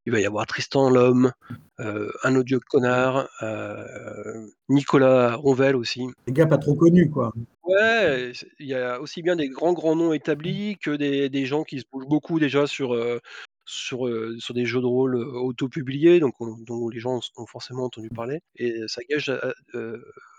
il 0.04 0.12
va 0.12 0.18
y 0.20 0.26
avoir 0.26 0.44
Tristan 0.46 0.90
Lhomme, 0.90 1.32
euh, 1.78 2.10
un 2.24 2.34
audio 2.34 2.58
connard, 2.68 3.28
euh, 3.42 4.46
Nicolas 4.68 5.36
Ronvel 5.36 5.76
aussi. 5.76 6.06
Les 6.26 6.32
gars 6.32 6.46
pas 6.46 6.58
trop 6.58 6.74
connus, 6.74 7.10
quoi. 7.10 7.32
Ouais, 7.62 8.32
il 8.58 8.66
y 8.66 8.74
a 8.74 9.00
aussi 9.00 9.22
bien 9.22 9.36
des 9.36 9.48
grands 9.48 9.72
grands 9.72 9.96
noms 9.96 10.12
établis 10.12 10.76
que 10.80 10.90
des, 10.96 11.28
des 11.28 11.46
gens 11.46 11.64
qui 11.64 11.80
se 11.80 11.84
bougent 11.92 12.06
beaucoup 12.08 12.38
déjà 12.38 12.66
sur, 12.66 12.94
euh, 12.94 13.20
sur, 13.66 14.08
sur 14.38 14.54
des 14.54 14.64
jeux 14.64 14.80
de 14.80 14.86
rôle 14.86 15.16
auto-publiés, 15.16 16.20
donc 16.20 16.40
on- 16.40 16.56
dont 16.58 16.88
les 16.88 17.00
gens 17.00 17.20
ont 17.36 17.46
forcément 17.46 17.84
entendu 17.84 18.08
parler. 18.08 18.40
Et 18.56 18.80
ça 18.88 19.02
gage 19.08 19.30
euh, 19.74 19.98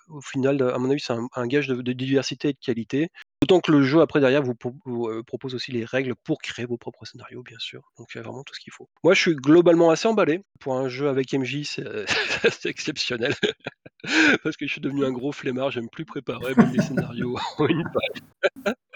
au 0.09 0.21
final, 0.21 0.61
à 0.61 0.77
mon 0.77 0.89
avis, 0.89 1.01
c'est 1.01 1.13
un, 1.13 1.47
gage 1.47 1.67
de, 1.67 1.93
diversité 1.93 2.49
et 2.49 2.53
de 2.53 2.57
qualité. 2.59 3.09
D'autant 3.41 3.59
que 3.59 3.71
le 3.71 3.83
jeu, 3.83 4.01
après, 4.01 4.19
derrière, 4.19 4.41
vous, 4.41 4.55
propose 5.25 5.53
aussi 5.53 5.71
les 5.71 5.85
règles 5.85 6.15
pour 6.15 6.41
créer 6.41 6.65
vos 6.65 6.77
propres 6.77 7.05
scénarios, 7.05 7.43
bien 7.43 7.59
sûr. 7.59 7.91
Donc, 7.97 8.07
il 8.13 8.17
y 8.17 8.19
a 8.19 8.23
vraiment 8.23 8.43
tout 8.43 8.53
ce 8.53 8.59
qu'il 8.59 8.73
faut. 8.73 8.89
Moi, 9.03 9.13
je 9.13 9.21
suis 9.21 9.35
globalement 9.35 9.89
assez 9.89 10.07
emballé. 10.07 10.41
Pour 10.59 10.75
un 10.75 10.87
jeu 10.87 11.09
avec 11.09 11.33
MJ, 11.33 11.63
c'est 12.51 12.65
exceptionnel. 12.65 13.33
Parce 14.43 14.55
que 14.57 14.65
je 14.65 14.71
suis 14.71 14.81
devenu 14.81 15.05
un 15.05 15.11
gros 15.11 15.31
flemmard, 15.31 15.71
j'aime 15.71 15.89
plus 15.89 16.05
préparer 16.05 16.55
même 16.55 16.71
les 16.71 16.81
scénarios 16.81 17.37
en 17.57 17.67
une 17.67 17.83
page. 17.83 18.73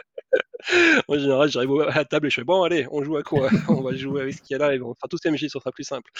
en 1.07 1.17
général, 1.17 1.49
j'arrive 1.49 1.71
à 1.81 1.95
la 1.95 2.05
table 2.05 2.27
et 2.27 2.29
je 2.29 2.35
fais 2.35 2.43
bon, 2.43 2.63
allez, 2.63 2.87
on 2.91 3.03
joue 3.03 3.17
à 3.17 3.23
quoi? 3.23 3.49
On 3.69 3.81
va 3.81 3.95
jouer 3.95 4.21
avec 4.21 4.33
ce 4.35 4.41
qu'il 4.41 4.53
y 4.53 4.55
a 4.55 4.57
là 4.59 4.75
et 4.75 4.81
on 4.81 4.93
fera 4.93 5.07
tous 5.09 5.19
MJ, 5.25 5.47
ça 5.47 5.59
sera 5.59 5.71
plus 5.71 5.83
simple. 5.83 6.11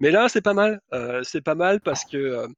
Mais 0.00 0.10
là, 0.10 0.28
c'est 0.28 0.40
pas 0.40 0.54
mal. 0.54 0.80
Euh, 0.92 1.22
c'est 1.24 1.40
pas 1.40 1.54
mal 1.54 1.80
parce 1.80 2.04
que 2.04 2.16
euh, 2.16 2.48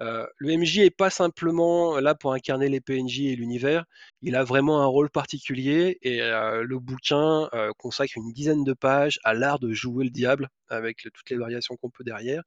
euh, 0.00 0.26
le 0.38 0.56
MJ 0.56 0.78
est 0.78 0.90
pas 0.90 1.10
simplement 1.10 1.98
là 2.00 2.14
pour 2.14 2.32
incarner 2.32 2.68
les 2.68 2.80
PNJ 2.80 3.20
et 3.20 3.36
l'univers. 3.36 3.84
Il 4.22 4.36
a 4.36 4.44
vraiment 4.44 4.82
un 4.82 4.86
rôle 4.86 5.10
particulier 5.10 5.98
et 6.02 6.18
le 6.20 6.78
bouquin 6.78 7.48
consacre 7.78 8.12
une 8.16 8.32
dizaine 8.32 8.64
de 8.64 8.72
pages 8.72 9.18
à 9.24 9.34
l'art 9.34 9.58
de 9.58 9.72
jouer 9.72 10.04
le 10.04 10.10
diable 10.10 10.48
avec 10.68 10.98
toutes 11.02 11.30
les 11.30 11.36
variations 11.36 11.76
qu'on 11.76 11.90
peut 11.90 12.04
derrière 12.04 12.42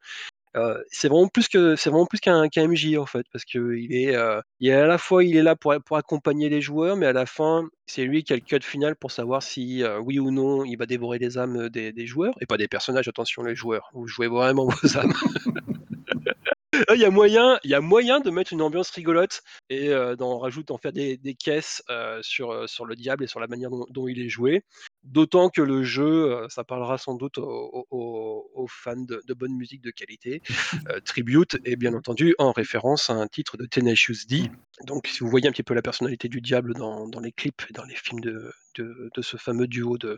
c'est 0.90 1.08
vraiment 1.08 1.28
plus 1.28 1.48
que 1.48 1.76
c'est 1.76 1.90
vraiment 1.90 2.06
plus 2.06 2.20
qu'un 2.20 2.48
MJ 2.56 2.98
en 2.98 3.06
fait, 3.06 3.26
parce 3.32 3.46
que 3.46 3.76
il 3.76 3.96
est, 3.96 4.16
il 4.60 4.70
est 4.70 4.74
à 4.74 4.88
la 4.88 4.98
fois 4.98 5.24
il 5.24 5.36
est 5.36 5.44
là 5.44 5.56
pour 5.56 5.74
pour 5.86 5.98
accompagner 5.98 6.50
les 6.50 6.62
joueurs, 6.62 6.96
mais 6.96 7.08
à 7.08 7.14
la 7.14 7.26
fin, 7.26 7.68
c'est 7.86 8.04
lui 8.04 8.24
qui 8.24 8.34
a 8.34 8.36
le 8.36 8.42
cut 8.42 8.62
final 8.62 8.96
pour 8.96 9.12
savoir 9.12 9.44
si, 9.44 9.84
oui 10.04 10.20
ou 10.20 10.32
non, 10.32 10.64
il 10.66 10.76
va 10.78 10.86
dévorer 10.86 11.20
les 11.20 11.38
âmes 11.38 11.70
des 11.70 11.92
des 11.92 12.08
joueurs 12.08 12.36
et 12.42 12.46
pas 12.46 12.58
des 12.58 12.68
personnages, 12.68 13.08
attention 13.08 13.44
les 13.44 13.56
joueurs, 13.56 13.90
vous 13.94 14.08
jouez 14.08 14.28
vraiment 14.28 14.68
vos 14.84 14.98
âmes. 14.98 15.14
Il 16.96 17.00
y 17.00 17.06
a 17.06 17.12
moyen, 17.12 17.60
il 17.64 17.70
y 17.70 17.76
a 17.76 17.82
moyen 17.82 18.20
de 18.20 18.30
mettre 18.30 18.52
une 18.52 18.62
ambiance 18.62 18.90
rigolote 18.90 19.42
et 19.70 19.92
d'en 20.18 20.40
rajouter, 20.40 20.74
en 20.74 20.78
faire 20.78 20.92
des, 20.92 21.20
caisses 21.36 21.84
sur, 22.22 22.68
sur 22.68 22.86
le 22.86 22.96
diable 22.96 23.24
et 23.24 23.28
sur 23.28 23.40
la 23.40 23.48
manière 23.48 23.70
dont, 23.70 24.08
il 24.08 24.20
est 24.20 24.30
joué. 24.30 24.64
D'autant 25.04 25.50
que 25.50 25.62
le 25.62 25.84
jeu, 25.84 26.48
ça 26.50 26.64
parlera 26.64 26.98
sans 26.98 27.16
doute 27.16 27.38
aux, 27.38 28.68
fans 28.70 28.96
de, 28.96 29.34
bonne 29.34 29.54
musique 29.54 29.82
de 29.82 29.92
qualité. 29.92 30.42
Tribute 31.06 31.58
est 31.66 31.76
bien 31.76 31.94
entendu 31.94 32.36
en 32.38 32.52
référence 32.52 33.10
à 33.10 33.14
un 33.14 33.28
titre 33.28 33.58
de 33.58 33.66
Tenacious 33.66 34.26
D. 34.28 34.50
Donc, 34.86 35.08
si 35.08 35.20
vous 35.20 35.30
voyez 35.30 35.48
un 35.48 35.52
petit 35.52 35.64
peu 35.64 35.74
la 35.74 35.82
personnalité 35.82 36.30
du 36.30 36.42
diable 36.42 36.74
dans, 36.74 37.10
les 37.22 37.32
clips 37.32 37.64
et 37.70 37.74
dans 37.74 37.84
les 37.84 37.96
films 37.96 38.22
de, 38.22 38.54
de 38.78 39.22
ce 39.22 39.38
fameux 39.38 39.68
duo 39.68 39.98
de, 39.98 40.18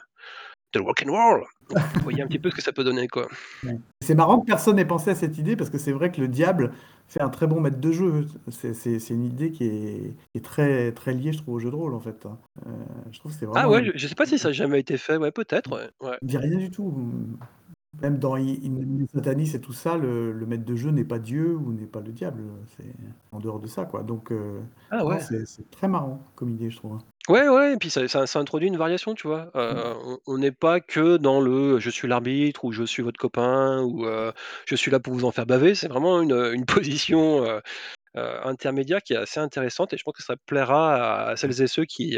de 0.80 0.86
rock'n'roll. 0.86 1.44
Vous 1.70 2.02
voyez 2.04 2.22
un 2.22 2.28
petit 2.28 2.40
peu 2.40 2.50
ce 2.50 2.56
que 2.56 2.62
ça 2.62 2.72
peut 2.72 2.84
donner, 2.84 3.08
quoi. 3.08 3.28
C'est 4.02 4.16
marrant 4.16 4.40
que 4.40 4.46
personne 4.46 4.76
n'ait 4.76 4.86
pensé 4.86 5.10
à 5.10 5.16
cette 5.16 5.38
idée 5.38 5.56
parce 5.56 5.70
que 5.70 5.78
c'est 5.78 5.92
vrai 5.92 6.12
que 6.12 6.22
le 6.22 6.28
diable 6.28 6.72
fait 7.08 7.22
un 7.22 7.30
très 7.30 7.48
bon 7.48 7.60
maître 7.60 7.80
de 7.80 7.92
jeu. 7.92 8.28
C'est 8.50 9.10
une 9.10 9.26
idée 9.26 9.52
qui 9.52 9.66
est, 10.34 10.44
très, 10.44 10.92
très 10.92 11.14
liée, 11.14 11.34
je 11.34 11.40
trouve, 11.40 11.56
au 11.56 11.60
jeu 11.60 11.72
de 11.72 11.76
rôle, 11.76 11.96
en 11.96 12.00
fait. 12.00 12.26
Euh, 12.26 12.70
je 13.12 13.20
trouve 13.20 13.32
c'est 13.32 13.48
Ah 13.56 13.70
ouais, 13.70 13.92
je 13.96 14.08
sais 14.08 14.16
pas 14.16 14.26
si 14.26 14.38
ça 14.38 14.50
a 14.50 14.52
jamais 14.52 14.80
été 14.80 14.98
fait, 14.98 15.18
ouais, 15.18 15.32
peut-être. 15.32 15.72
Ouais. 16.02 16.18
Il 16.22 16.28
dit 16.28 16.38
rien 16.38 16.58
du 16.58 16.70
tout. 16.72 16.94
Même 18.02 18.18
dans 18.18 18.36
Satanis 19.14 19.56
et 19.56 19.62
tout 19.62 19.74
ça, 19.74 19.98
le, 19.98 20.34
maître 20.46 20.66
de 20.66 20.76
jeu 20.76 20.92
n'est 20.92 21.06
pas 21.06 21.20
Dieu 21.20 21.56
ou 21.56 21.72
n'est 21.72 21.86
pas 21.86 22.02
le 22.02 22.12
diable. 22.12 22.44
C'est 22.76 22.94
en 23.32 23.40
dehors 23.40 23.60
de 23.60 23.68
ça, 23.68 23.86
quoi. 23.86 24.04
Donc, 24.04 24.32
euh, 24.32 24.60
ah 24.92 25.06
ouais. 25.06 25.20
c'est 25.20 25.70
très 25.72 25.88
marrant 25.88 26.22
comme 26.36 26.50
idée, 26.52 26.70
je 26.70 26.78
trouve. 26.78 26.98
Ouais, 27.30 27.48
ouais, 27.48 27.74
et 27.74 27.78
puis 27.78 27.90
ça, 27.90 28.08
ça, 28.08 28.40
introduit 28.40 28.68
une 28.68 28.78
variation, 28.78 29.14
tu 29.14 29.28
vois. 29.28 29.50
Euh, 29.56 29.94
mmh. 29.94 30.18
on 30.28 30.38
n'est 30.38 30.52
pas 30.52 30.80
que 30.80 31.18
dans 31.18 31.42
le 31.42 31.80
je 31.80 31.90
suis 31.90 32.08
l'arbitre 32.08 32.66
ou 32.66 32.72
je 32.72 32.84
suis 32.84 33.02
votre 33.02 33.20
copain 33.20 33.82
ou 33.82 34.06
euh, 34.06 34.32
je 34.66 34.76
suis 34.76 34.92
là 34.92 35.00
pour 35.00 35.14
vous 35.14 35.26
en 35.26 35.32
faire 35.32 35.46
baver. 35.46 35.74
C'est 35.74 35.88
vraiment 35.88 36.22
une, 36.22 36.34
une 36.54 36.66
position 36.66 37.44
intermédiaire 38.16 39.02
qui 39.02 39.14
est 39.14 39.18
assez 39.18 39.40
intéressante 39.40 39.94
et 39.94 39.98
je 39.98 40.04
pense 40.04 40.14
que 40.14 40.24
ça 40.24 40.36
plaira 40.46 41.30
à, 41.30 41.36
celles 41.36 41.62
et 41.62 41.68
ceux 41.68 41.86
qui, 41.86 42.18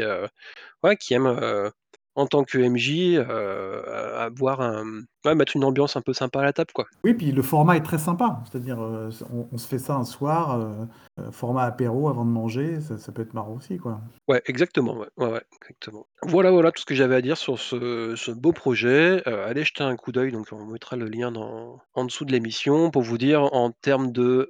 ouais, 0.82 0.96
qui 0.96 1.14
aiment 1.14 1.70
en 2.18 2.26
tant 2.26 2.42
que 2.42 2.58
MJ, 2.58 3.16
euh, 3.16 4.18
avoir 4.18 4.60
un, 4.60 4.84
mettre 5.24 5.56
une 5.56 5.64
ambiance 5.64 5.96
un 5.96 6.00
peu 6.00 6.12
sympa 6.12 6.40
à 6.40 6.44
la 6.44 6.52
table, 6.52 6.70
quoi. 6.72 6.86
Oui, 7.04 7.14
puis 7.14 7.32
le 7.32 7.42
format 7.42 7.76
est 7.76 7.82
très 7.82 7.98
sympa. 7.98 8.40
C'est-à-dire, 8.44 8.80
euh, 8.80 9.10
on, 9.52 9.58
se 9.58 9.66
fait 9.66 9.78
ça 9.78 9.96
un 9.96 10.04
soir, 10.04 10.58
euh, 10.58 11.30
format 11.30 11.64
apéro 11.64 12.08
avant 12.08 12.24
de 12.24 12.30
manger, 12.30 12.80
ça, 12.80 13.12
peut 13.12 13.22
être 13.22 13.34
marrant 13.34 13.54
aussi, 13.54 13.78
quoi. 13.78 14.00
Ouais, 14.28 14.42
exactement, 14.46 15.04
ouais, 15.16 15.42
exactement. 15.60 16.06
Voilà, 16.22 16.50
voilà 16.50 16.70
tout 16.72 16.80
ce 16.80 16.86
que 16.86 16.94
j'avais 16.94 17.16
à 17.16 17.20
dire 17.20 17.36
sur 17.36 17.58
ce, 17.58 18.30
beau 18.32 18.52
projet. 18.52 19.22
allez 19.26 19.64
jeter 19.64 19.82
un 19.82 19.96
coup 19.96 20.12
d'œil, 20.12 20.32
donc 20.32 20.46
on 20.52 20.64
mettra 20.66 20.96
le 20.96 21.06
lien 21.06 21.32
dans, 21.32 21.80
en 21.94 22.04
dessous 22.04 22.24
de 22.24 22.32
l'émission 22.32 22.90
pour 22.90 23.02
vous 23.02 23.18
dire 23.18 23.42
en 23.54 23.70
termes 23.70 24.12
de 24.12 24.48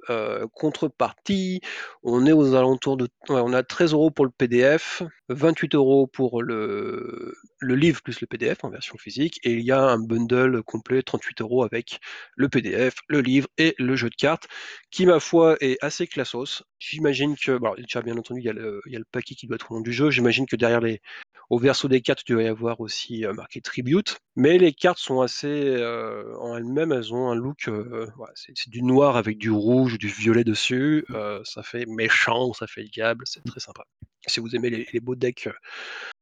contrepartie, 0.53 1.61
on 2.03 2.25
est 2.25 2.33
aux 2.33 2.55
alentours 2.55 2.97
de, 2.97 3.07
on 3.29 3.53
a 3.53 3.63
13 3.63 3.93
euros 3.93 4.11
pour 4.11 4.25
le 4.25 4.31
PDF, 4.31 5.03
28 5.29 5.75
euros 5.75 6.07
pour 6.07 6.43
le 6.43 7.33
le 7.59 7.75
livre 7.75 8.01
plus 8.01 8.21
le 8.21 8.27
PDF 8.27 8.63
en 8.63 8.69
version 8.69 8.97
physique, 8.97 9.39
et 9.43 9.51
il 9.51 9.61
y 9.61 9.71
a 9.71 9.81
un 9.81 9.99
bundle 9.99 10.58
complet 10.61 11.01
38 11.01 11.41
euros 11.41 11.63
avec 11.63 11.99
le 12.35 12.49
PDF, 12.49 12.95
le 13.07 13.21
livre 13.21 13.47
et 13.57 13.75
le 13.77 13.95
jeu 13.95 14.09
de 14.09 14.15
cartes, 14.15 14.47
qui 14.91 15.05
ma 15.05 15.19
foi 15.19 15.57
est 15.61 15.77
assez 15.81 16.07
classos. 16.07 16.63
J'imagine 16.79 17.35
que, 17.35 17.57
bien 18.01 18.17
entendu, 18.17 18.41
il 18.41 18.45
y, 18.45 18.49
a 18.49 18.53
le, 18.53 18.81
le, 18.85 19.05
paquet 19.11 19.35
qui 19.35 19.47
doit 19.47 19.55
être 19.55 19.71
au 19.71 19.75
nom 19.75 19.81
du 19.81 19.93
jeu. 19.93 20.09
J'imagine 20.11 20.45
que 20.45 20.55
derrière 20.55 20.81
les, 20.81 21.01
au 21.49 21.57
verso 21.57 21.87
des 21.87 22.01
cartes, 22.01 22.21
il 22.27 22.33
doit 22.33 22.43
y 22.43 22.47
avoir 22.47 22.79
aussi 22.79 23.25
euh, 23.25 23.33
marqué 23.33 23.61
Tribute. 23.61 24.19
Mais 24.35 24.57
les 24.57 24.71
cartes 24.71 24.99
sont 24.99 25.21
assez, 25.21 25.47
euh, 25.47 26.37
en 26.37 26.55
elles-mêmes, 26.55 26.91
elles 26.91 27.13
ont 27.13 27.29
un 27.29 27.35
look, 27.35 27.67
euh, 27.67 28.07
c'est 28.35 28.69
du 28.69 28.83
noir 28.83 29.17
avec 29.17 29.37
du 29.37 29.49
rouge, 29.49 29.97
du 29.97 30.07
violet 30.07 30.43
dessus. 30.43 31.05
ça 31.43 31.63
fait 31.63 31.85
méchant, 31.87 32.53
ça 32.53 32.67
fait 32.67 32.83
diable, 32.83 33.25
c'est 33.27 33.43
très 33.43 33.59
sympa. 33.59 33.83
Si 34.27 34.39
vous 34.39 34.55
aimez 34.55 34.69
les 34.69 34.99
beaux 34.99 35.15
decks 35.15 35.49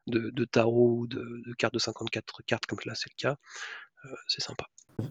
de, 0.07 0.45
tarot 0.45 0.99
ou 0.99 1.07
de, 1.07 1.53
cartes 1.57 1.73
de 1.73 1.79
54 1.79 2.43
cartes, 2.45 2.65
comme 2.65 2.79
là 2.85 2.95
c'est 2.95 3.09
le 3.11 3.17
cas, 3.17 3.35
c'est 4.27 4.41
sympa. 4.41 4.65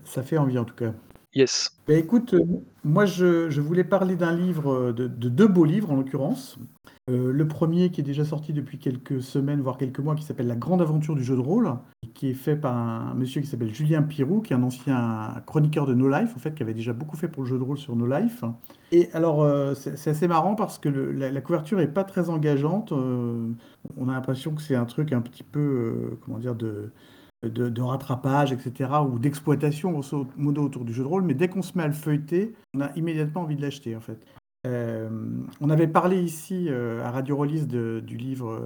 Ça 0.04 0.22
fait 0.22 0.38
envie 0.38 0.58
en 0.58 0.64
tout 0.64 0.74
cas. 0.74 0.92
Yes. 1.36 1.76
Bah, 1.86 1.92
écoute, 1.92 2.32
euh, 2.32 2.42
moi 2.82 3.04
je, 3.04 3.60
voulais 3.60 3.84
parler 3.84 4.16
d'un 4.16 4.34
livre, 4.34 4.72
euh, 4.72 4.92
de, 4.94 5.06
deux 5.06 5.46
beaux 5.46 5.66
livres 5.66 5.92
en 5.92 5.96
l'occurrence. 5.96 6.58
le 7.08 7.46
premier 7.46 7.90
qui 7.90 8.00
est 8.00 8.04
déjà 8.04 8.24
sorti 8.24 8.54
depuis 8.54 8.78
quelques 8.78 9.22
semaines, 9.22 9.60
voire 9.60 9.76
quelques 9.76 9.98
mois, 9.98 10.14
qui 10.14 10.24
s'appelle 10.24 10.46
La 10.46 10.56
Grande 10.56 10.80
Aventure 10.80 11.14
du 11.14 11.22
jeu 11.22 11.36
de 11.36 11.40
rôle, 11.40 11.74
qui 12.14 12.30
est 12.30 12.34
fait 12.34 12.56
par 12.56 12.74
un 12.74 13.12
monsieur 13.14 13.42
qui 13.42 13.48
s'appelle 13.48 13.72
Julien 13.72 14.02
Pirou, 14.02 14.40
qui 14.40 14.54
est 14.54 14.56
un 14.56 14.62
ancien 14.62 15.34
chroniqueur 15.44 15.86
de 15.86 15.92
No 15.92 16.08
Life, 16.08 16.32
en 16.34 16.38
fait, 16.38 16.54
qui 16.54 16.62
avait 16.62 16.72
déjà 16.72 16.94
beaucoup 16.94 17.18
fait 17.18 17.28
pour 17.28 17.42
le 17.42 17.48
jeu 17.50 17.58
de 17.58 17.62
rôle 17.62 17.76
sur 17.76 17.94
No 17.96 18.06
Life. 18.06 18.42
Et 18.92 19.10
alors, 19.12 19.46
c'est 19.76 20.08
assez 20.08 20.26
marrant 20.26 20.54
parce 20.54 20.78
que 20.78 20.88
la, 20.88 21.40
couverture 21.42 21.80
est 21.80 21.92
pas 21.92 22.04
très 22.04 22.30
engageante. 22.30 22.92
on 22.92 24.08
a 24.08 24.12
l'impression 24.12 24.54
que 24.54 24.62
c'est 24.62 24.74
un 24.74 24.86
truc 24.86 25.12
un 25.12 25.20
petit 25.20 25.44
peu, 25.44 26.18
comment 26.24 26.38
dire, 26.38 26.54
de 26.54 26.90
de, 27.42 27.82
rattrapage, 27.82 28.52
etc., 28.52 28.90
ou 29.08 29.18
d'exploitation, 29.18 29.92
grosso 29.92 30.26
modo, 30.36 30.62
autour 30.62 30.84
du 30.84 30.92
jeu 30.92 31.02
de 31.02 31.08
rôle. 31.08 31.22
Mais 31.22 31.34
dès 31.34 31.48
qu'on 31.48 31.62
se 31.62 31.76
met 31.76 31.84
à 31.84 31.88
le 31.88 31.92
feuilleter, 31.92 32.54
on 32.74 32.80
a 32.80 32.92
immédiatement 32.96 33.42
envie 33.42 33.56
de 33.56 33.62
l'acheter, 33.62 33.96
en 33.96 34.00
fait. 34.00 34.18
Euh, 34.66 35.08
on 35.60 35.70
avait 35.70 35.86
parlé 35.86 36.20
ici 36.20 36.66
euh, 36.68 37.04
à 37.04 37.12
Radio 37.12 37.36
Release 37.36 37.68
du 37.68 38.16
livre 38.16 38.60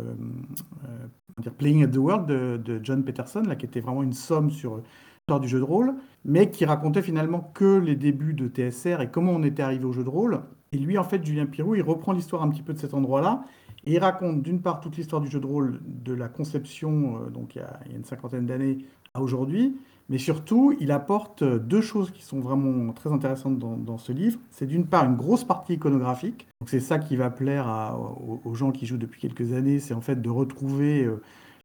euh, 0.88 1.50
Playing 1.58 1.84
at 1.84 1.88
the 1.88 1.96
World 1.96 2.26
de, 2.26 2.80
John 2.82 3.04
Peterson, 3.04 3.42
là, 3.46 3.56
qui 3.56 3.66
était 3.66 3.80
vraiment 3.80 4.02
une 4.02 4.14
somme 4.14 4.50
sur 4.50 4.76
l'histoire 4.76 5.40
du 5.40 5.48
jeu 5.48 5.58
de 5.58 5.64
rôle, 5.64 5.94
mais 6.24 6.50
qui 6.50 6.64
racontait 6.64 7.02
finalement 7.02 7.50
que 7.54 7.78
les 7.78 7.96
débuts 7.96 8.34
de 8.34 8.48
TSR 8.48 9.02
et 9.02 9.10
comment 9.10 9.32
on 9.32 9.42
était 9.42 9.62
arrivé 9.62 9.84
au 9.84 9.92
jeu 9.92 10.04
de 10.04 10.08
rôle. 10.08 10.40
Et 10.72 10.78
lui, 10.78 10.96
en 10.96 11.04
fait, 11.04 11.24
Julien 11.24 11.46
Pirou, 11.46 11.74
il 11.74 11.82
reprend 11.82 12.12
l'histoire 12.12 12.42
un 12.42 12.48
petit 12.48 12.62
peu 12.62 12.72
de 12.72 12.78
cet 12.78 12.94
endroit-là, 12.94 13.44
il 13.84 13.98
raconte 13.98 14.42
d'une 14.42 14.60
part 14.60 14.80
toute 14.80 14.96
l'histoire 14.96 15.20
du 15.20 15.28
jeu 15.30 15.40
de 15.40 15.46
rôle 15.46 15.80
de 15.84 16.12
la 16.12 16.28
conception, 16.28 17.16
euh, 17.16 17.30
donc 17.30 17.54
il 17.54 17.58
y, 17.58 17.62
a, 17.62 17.80
une 17.94 18.04
cinquantaine 18.04 18.46
d'années 18.46 18.78
à 19.14 19.22
aujourd'hui, 19.22 19.76
mais 20.08 20.18
surtout 20.18 20.74
il 20.80 20.92
apporte 20.92 21.42
deux 21.44 21.80
choses 21.80 22.10
qui 22.10 22.22
sont 22.22 22.40
vraiment 22.40 22.92
très 22.92 23.12
intéressantes 23.12 23.58
dans, 23.58 23.98
ce 23.98 24.12
livre. 24.12 24.38
C'est 24.50 24.66
d'une 24.66 24.86
part 24.86 25.04
une 25.04 25.16
grosse 25.16 25.44
partie 25.44 25.74
iconographique, 25.74 26.46
donc 26.60 26.68
c'est 26.68 26.80
ça 26.80 26.98
qui 26.98 27.16
va 27.16 27.30
plaire 27.30 27.96
aux, 28.44 28.54
gens 28.54 28.72
qui 28.72 28.86
jouent 28.86 28.98
depuis 28.98 29.20
quelques 29.20 29.52
années, 29.52 29.78
c'est 29.78 29.94
en 29.94 30.00
fait 30.00 30.20
de 30.20 30.30
retrouver 30.30 31.04
euh, 31.04 31.22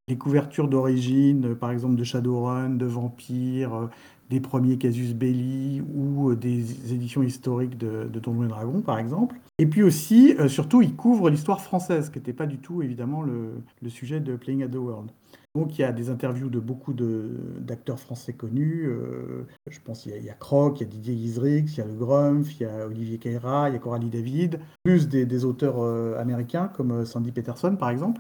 les 0.07 0.17
couvertures 0.17 0.67
d'origine, 0.67 1.55
par 1.55 1.71
exemple 1.71 1.95
de 1.95 2.03
Shadowrun, 2.03 2.69
de 2.69 2.85
Vampire, 2.85 3.89
des 4.29 4.39
premiers 4.39 4.77
Casus 4.77 5.13
Belli 5.13 5.81
ou 5.93 6.31
euh, 6.31 6.35
des 6.35 6.93
éditions 6.93 7.21
historiques 7.21 7.77
de, 7.77 8.09
de 8.11 8.19
Donjons 8.19 8.43
et 8.43 8.47
Dragons, 8.47 8.81
par 8.81 8.97
exemple. 8.97 9.39
Et 9.59 9.67
puis 9.67 9.83
aussi, 9.83 10.35
euh, 10.39 10.47
surtout, 10.47 10.81
il 10.81 10.95
couvre 10.95 11.29
l'histoire 11.29 11.61
française, 11.61 12.09
qui 12.09 12.17
n'était 12.17 12.33
pas 12.33 12.47
du 12.47 12.57
tout, 12.57 12.81
évidemment, 12.81 13.21
le, 13.21 13.61
sujet 13.89 14.19
de 14.19 14.35
Playing 14.35 14.63
at 14.63 14.69
the 14.69 14.75
World. 14.75 15.11
Donc 15.55 15.77
il 15.77 15.83
y 15.83 15.85
a 15.85 15.93
des 15.93 16.09
interviews 16.09 16.49
de 16.49 16.59
beaucoup 16.59 16.91
d'acteurs 16.93 17.99
français 17.99 18.33
connus. 18.33 18.87
Euh, 18.87 19.47
je 19.69 19.79
pense 19.79 20.01
qu'il 20.01 20.11
y, 20.11 20.29
a 20.29 20.33
Croc, 20.33 20.81
il 20.81 20.83
y 20.83 20.85
a 20.85 20.89
Didier 20.89 21.13
Isrix, 21.13 21.65
il 21.67 21.77
y 21.77 21.81
a 21.81 21.85
Le 21.85 21.93
Grumpf, 21.93 22.59
il 22.59 22.63
y 22.63 22.65
a 22.65 22.85
Olivier 22.87 23.19
Caira, 23.19 23.69
il 23.69 23.73
y 23.73 23.75
a 23.77 23.79
Coralie 23.79 24.09
David, 24.09 24.59
plus 24.83 25.07
des 25.07 25.45
auteurs 25.45 25.81
américains 26.17 26.67
comme 26.75 27.05
Sandy 27.05 27.31
Peterson 27.31 27.77
par 27.77 27.89
exemple 27.89 28.19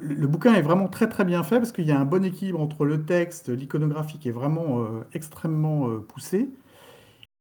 le, 0.00 0.26
bouquin 0.26 0.54
est 0.54 0.62
vraiment 0.62 0.88
très 0.88 1.08
très 1.08 1.24
bien 1.24 1.42
fait 1.42 1.58
parce 1.58 1.72
qu'il 1.72 1.86
y 1.86 1.92
a 1.92 1.98
un 1.98 2.04
bon 2.04 2.24
équilibre 2.24 2.60
entre 2.60 2.84
le 2.84 3.04
texte, 3.04 3.48
l'iconographie 3.48 4.18
qui 4.18 4.28
est 4.28 4.32
vraiment 4.32 4.80
euh, 4.80 5.04
extrêmement 5.14 5.88
euh, 5.88 5.98
poussé, 5.98 6.48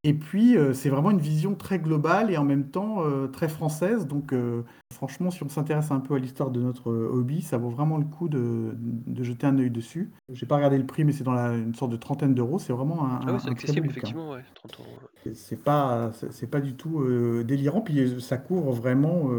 Et 0.04 0.16
puis, 0.16 0.58
euh, 0.58 0.74
c'est 0.74 0.90
vraiment 0.90 1.12
une 1.12 1.20
vision 1.20 1.54
très 1.54 1.78
globale 1.78 2.32
et 2.32 2.38
en 2.38 2.44
même 2.44 2.64
temps 2.70 3.04
euh, 3.04 3.28
très 3.28 3.48
française. 3.48 4.08
Donc, 4.08 4.34
euh, 4.34 4.64
franchement, 4.92 5.30
si 5.30 5.44
on 5.44 5.50
s'intéresse 5.50 5.92
un 5.92 6.00
peu 6.00 6.16
à 6.16 6.18
l'histoire 6.18 6.50
de 6.50 6.60
notre 6.60 6.92
hobby, 6.92 7.44
ça 7.44 7.60
vaut 7.60 7.70
vraiment 7.70 8.00
le 8.00 8.06
coup 8.06 8.28
de, 8.28 8.74
de 8.80 9.24
jeter 9.24 9.46
un 9.46 9.60
œil 9.60 9.70
dessus. 9.70 10.10
J'ai 10.34 10.48
pas 10.48 10.56
regardé 10.56 10.80
le 10.80 10.88
prix, 10.88 11.04
mais 11.04 11.12
c'est 11.12 11.24
dans 11.24 11.34
la, 11.34 11.54
une 11.56 11.76
sorte 11.76 11.92
de 11.92 11.98
trentaine 11.98 12.34
d'euros. 12.34 12.58
C'est 12.58 12.74
vraiment 12.74 13.06
un, 13.06 13.20
Ah 13.28 13.32
ouais, 13.34 13.38
c'est 13.40 13.52
accessible, 13.52 13.86
bon 13.86 13.92
effectivement, 13.92 14.32
ouais, 14.32 14.44
30 14.56 14.80
euros. 14.80 14.90
ouais. 15.26 15.34
C'est- 15.36 15.64
pas, 15.64 16.12
c'est 16.32 16.50
pas 16.50 16.62
du 16.62 16.74
tout 16.74 17.06
délirant. 17.44 17.82
Puis 17.82 18.20
ça 18.22 18.38
couvre 18.38 18.72
vraiment 18.72 19.30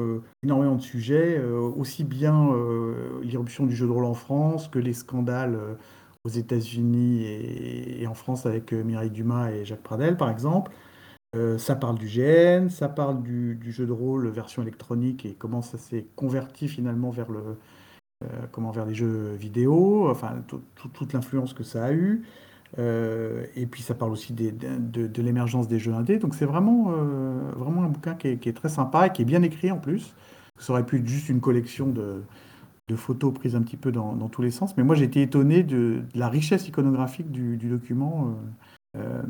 énormément 0.44 0.76
de 0.76 0.80
sujets, 0.82 1.42
aussi 1.42 2.04
bien 2.04 2.50
l'irruption 3.24 3.66
du 3.66 3.74
jeu 3.74 3.86
de 3.86 3.90
rôle 3.92 4.04
en 4.04 4.14
France 4.14 4.68
que 4.68 4.78
les 4.78 4.92
scandales 4.92 5.58
aux 6.24 6.28
États-Unis 6.28 7.24
et, 7.24 8.06
en 8.06 8.14
France 8.14 8.46
avec 8.46 8.72
euh, 8.72 8.82
Mireille 8.82 9.10
Dumas 9.10 9.50
et 9.50 9.64
Jacques 9.64 9.82
Pradel, 9.82 10.16
par 10.16 10.30
exemple. 10.30 10.72
Euh, 11.34 11.58
ça 11.58 11.74
parle 11.76 11.98
du 11.98 12.06
GN, 12.06 12.68
ça 12.68 12.88
parle 12.88 13.22
du, 13.22 13.58
jeu 13.72 13.86
de 13.86 13.92
rôle 13.92 14.28
version 14.28 14.62
électronique 14.62 15.24
et 15.24 15.34
comment 15.34 15.62
ça 15.62 15.78
s'est 15.78 16.06
converti 16.14 16.68
finalement 16.68 17.10
vers 17.10 17.30
le, 17.30 17.56
euh, 18.24 18.26
comment 18.52 18.70
vers 18.70 18.84
les 18.86 18.94
jeux 18.94 19.32
vidéo, 19.34 20.10
enfin 20.10 20.42
tout- 20.46 20.62
tout- 20.74 20.88
toute 20.88 21.12
l'influence 21.14 21.54
que 21.54 21.64
ça 21.64 21.86
a 21.86 21.92
eu. 21.92 22.22
Euh, 22.78 23.46
et 23.56 23.66
puis 23.66 23.82
ça 23.82 23.94
parle 23.94 24.12
aussi 24.12 24.32
de, 24.34 25.22
l'émergence 25.22 25.68
des 25.68 25.78
jeux 25.78 25.94
indés. 25.94 26.18
Donc 26.18 26.34
c'est 26.34 26.46
vraiment, 26.46 26.92
vraiment 27.56 27.82
un 27.84 27.88
bouquin 27.88 28.14
qui 28.14 28.28
est, 28.28 28.36
qui 28.38 28.48
est 28.48 28.52
très 28.54 28.68
sympa 28.68 29.06
et 29.06 29.12
qui 29.12 29.22
est 29.22 29.26
bien 29.26 29.42
écrit 29.42 29.70
en 29.70 29.78
plus. 29.78 30.14
Ça 30.58 30.72
aurait 30.74 30.86
pu 30.86 30.98
être 30.98 31.06
juste 31.06 31.28
une 31.30 31.40
collection 31.40 31.88
de, 31.88 32.22
photos 32.96 33.32
prises 33.34 33.56
un 33.56 33.62
petit 33.62 33.76
peu 33.76 33.92
dans, 33.92 34.14
tous 34.28 34.42
les 34.42 34.50
sens. 34.50 34.76
Mais 34.76 34.82
moi 34.84 34.94
j'ai 34.94 35.04
été 35.04 35.22
étonné 35.22 35.62
de, 35.62 36.02
la 36.14 36.28
richesse 36.28 36.68
iconographique 36.68 37.30
du, 37.30 37.56
document. 37.56 38.28
euh, 38.28 38.98
euh, 38.98 39.22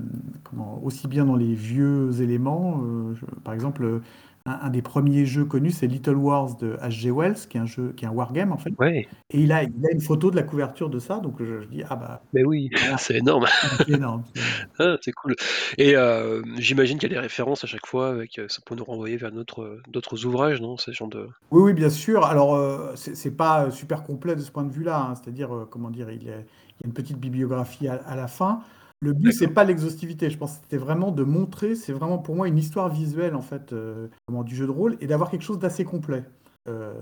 aussi 0.83 1.07
bien 1.07 1.25
dans 1.25 1.37
les 1.37 1.54
vieux 1.54 2.21
éléments. 2.21 2.83
euh, 2.85 3.14
par 3.45 3.54
exemple, 3.54 4.00
un, 4.47 4.53
un 4.63 4.71
des 4.71 4.83
premiers 4.83 5.27
jeux 5.27 5.45
connus, 5.45 5.73
c'est 5.73 5.87
Little 5.87 6.17
Wars 6.17 6.57
de 6.57 6.77
H.G. 6.81 7.11
Wells, 7.11 7.49
qui 7.49 7.57
est 7.59 7.61
un 7.61 7.67
jeu, 7.67 7.93
qui 7.95 8.05
est 8.05 8.09
un 8.09 8.13
wargame 8.13 8.53
en 8.53 8.59
fait. 8.59 8.73
Ouais, 8.79 9.09
Et 9.31 9.41
il 9.43 9.53
a, 9.53 9.65
il 9.65 9.87
a 9.87 9.93
une 9.93 10.01
photo 10.03 10.31
de 10.31 10.37
la 10.37 10.43
couverture 10.45 10.91
de 10.91 10.99
ça, 10.99 11.21
donc 11.21 11.43
je, 11.43 11.63
je 11.63 11.69
dis 11.69 11.83
ah 11.89 11.97
bah 11.97 12.23
mais 12.33 12.45
oui, 12.45 12.71
voilà, 12.79 12.97
c'est 12.99 13.17
énorme. 13.17 13.47
c'est 13.77 13.89
énorme. 13.89 14.25
c'est. 14.35 14.49
Ah, 14.79 14.97
c'est 15.03 15.13
cool. 15.13 15.35
Et 15.79 15.97
euh, 15.97 16.43
j'imagine 16.59 16.99
qu'il 16.99 17.11
y 17.11 17.13
a 17.13 17.17
des 17.17 17.21
références 17.21 17.65
à 17.65 17.67
chaque 17.67 17.87
fois, 17.87 18.11
avec, 18.11 18.39
euh, 18.39 18.49
ça 18.49 18.61
peut 18.65 18.75
nous 18.75 18.85
renvoyer 18.85 19.17
vers 19.17 19.33
notre, 19.33 19.81
d'autres 19.89 20.25
ouvrages, 20.27 20.61
non? 20.61 20.77
Ce 20.79 20.93
genre 20.93 21.09
de... 21.09 21.29
Oui, 21.51 21.61
oui, 21.63 21.73
bien 21.75 21.91
sûr. 21.91 22.25
Alors, 22.25 22.55
euh, 22.55 22.93
c'est 22.97 23.15
c'est 23.15 23.31
pas 23.37 23.71
super 23.71 24.05
complet 24.05 24.35
de 24.37 24.41
ce 24.41 24.51
point 24.51 24.65
de 24.65 24.73
vue-là. 24.73 24.99
hein. 25.11 25.15
C'est-à-dire, 25.15 25.55
euh, 25.55 25.67
comment 25.71 25.91
dire, 25.91 26.11
il 26.11 26.23
y 26.25 26.31
a, 26.31 26.37
il 26.37 26.41
y 26.41 26.85
a 26.85 26.87
une 26.87 26.95
petite 26.95 27.19
bibliographie 27.19 27.89
à, 27.89 27.95
à 28.07 28.17
la 28.17 28.27
fin. 28.27 28.61
Le 29.02 29.12
but, 29.12 29.32
c'est 29.32 29.49
pas 29.49 29.64
l'exhaustivité. 29.64 30.30
Je 30.30 30.38
pense 30.38 30.52
que 30.52 30.59
c'était 30.62 30.76
vraiment 30.76 31.11
de 31.11 31.25
montrer, 31.25 31.75
c'est 31.75 31.92
vraiment 31.92 32.18
pour 32.18 32.37
moi 32.37 32.47
une 32.47 32.56
histoire 32.56 32.88
visuelle 32.88 33.35
en 33.35 33.42
fait, 33.42 33.73
euh, 33.73 34.06
comment, 34.26 34.44
du 34.44 34.54
jeu 34.54 34.64
de 34.64 34.71
rôle 34.71 34.97
et 35.00 35.09
d'avoir 35.09 35.28
quelque 35.28 35.42
chose 35.42 35.59
d'assez 35.59 35.84
complet. 35.84 36.25
Euh, 36.69 36.95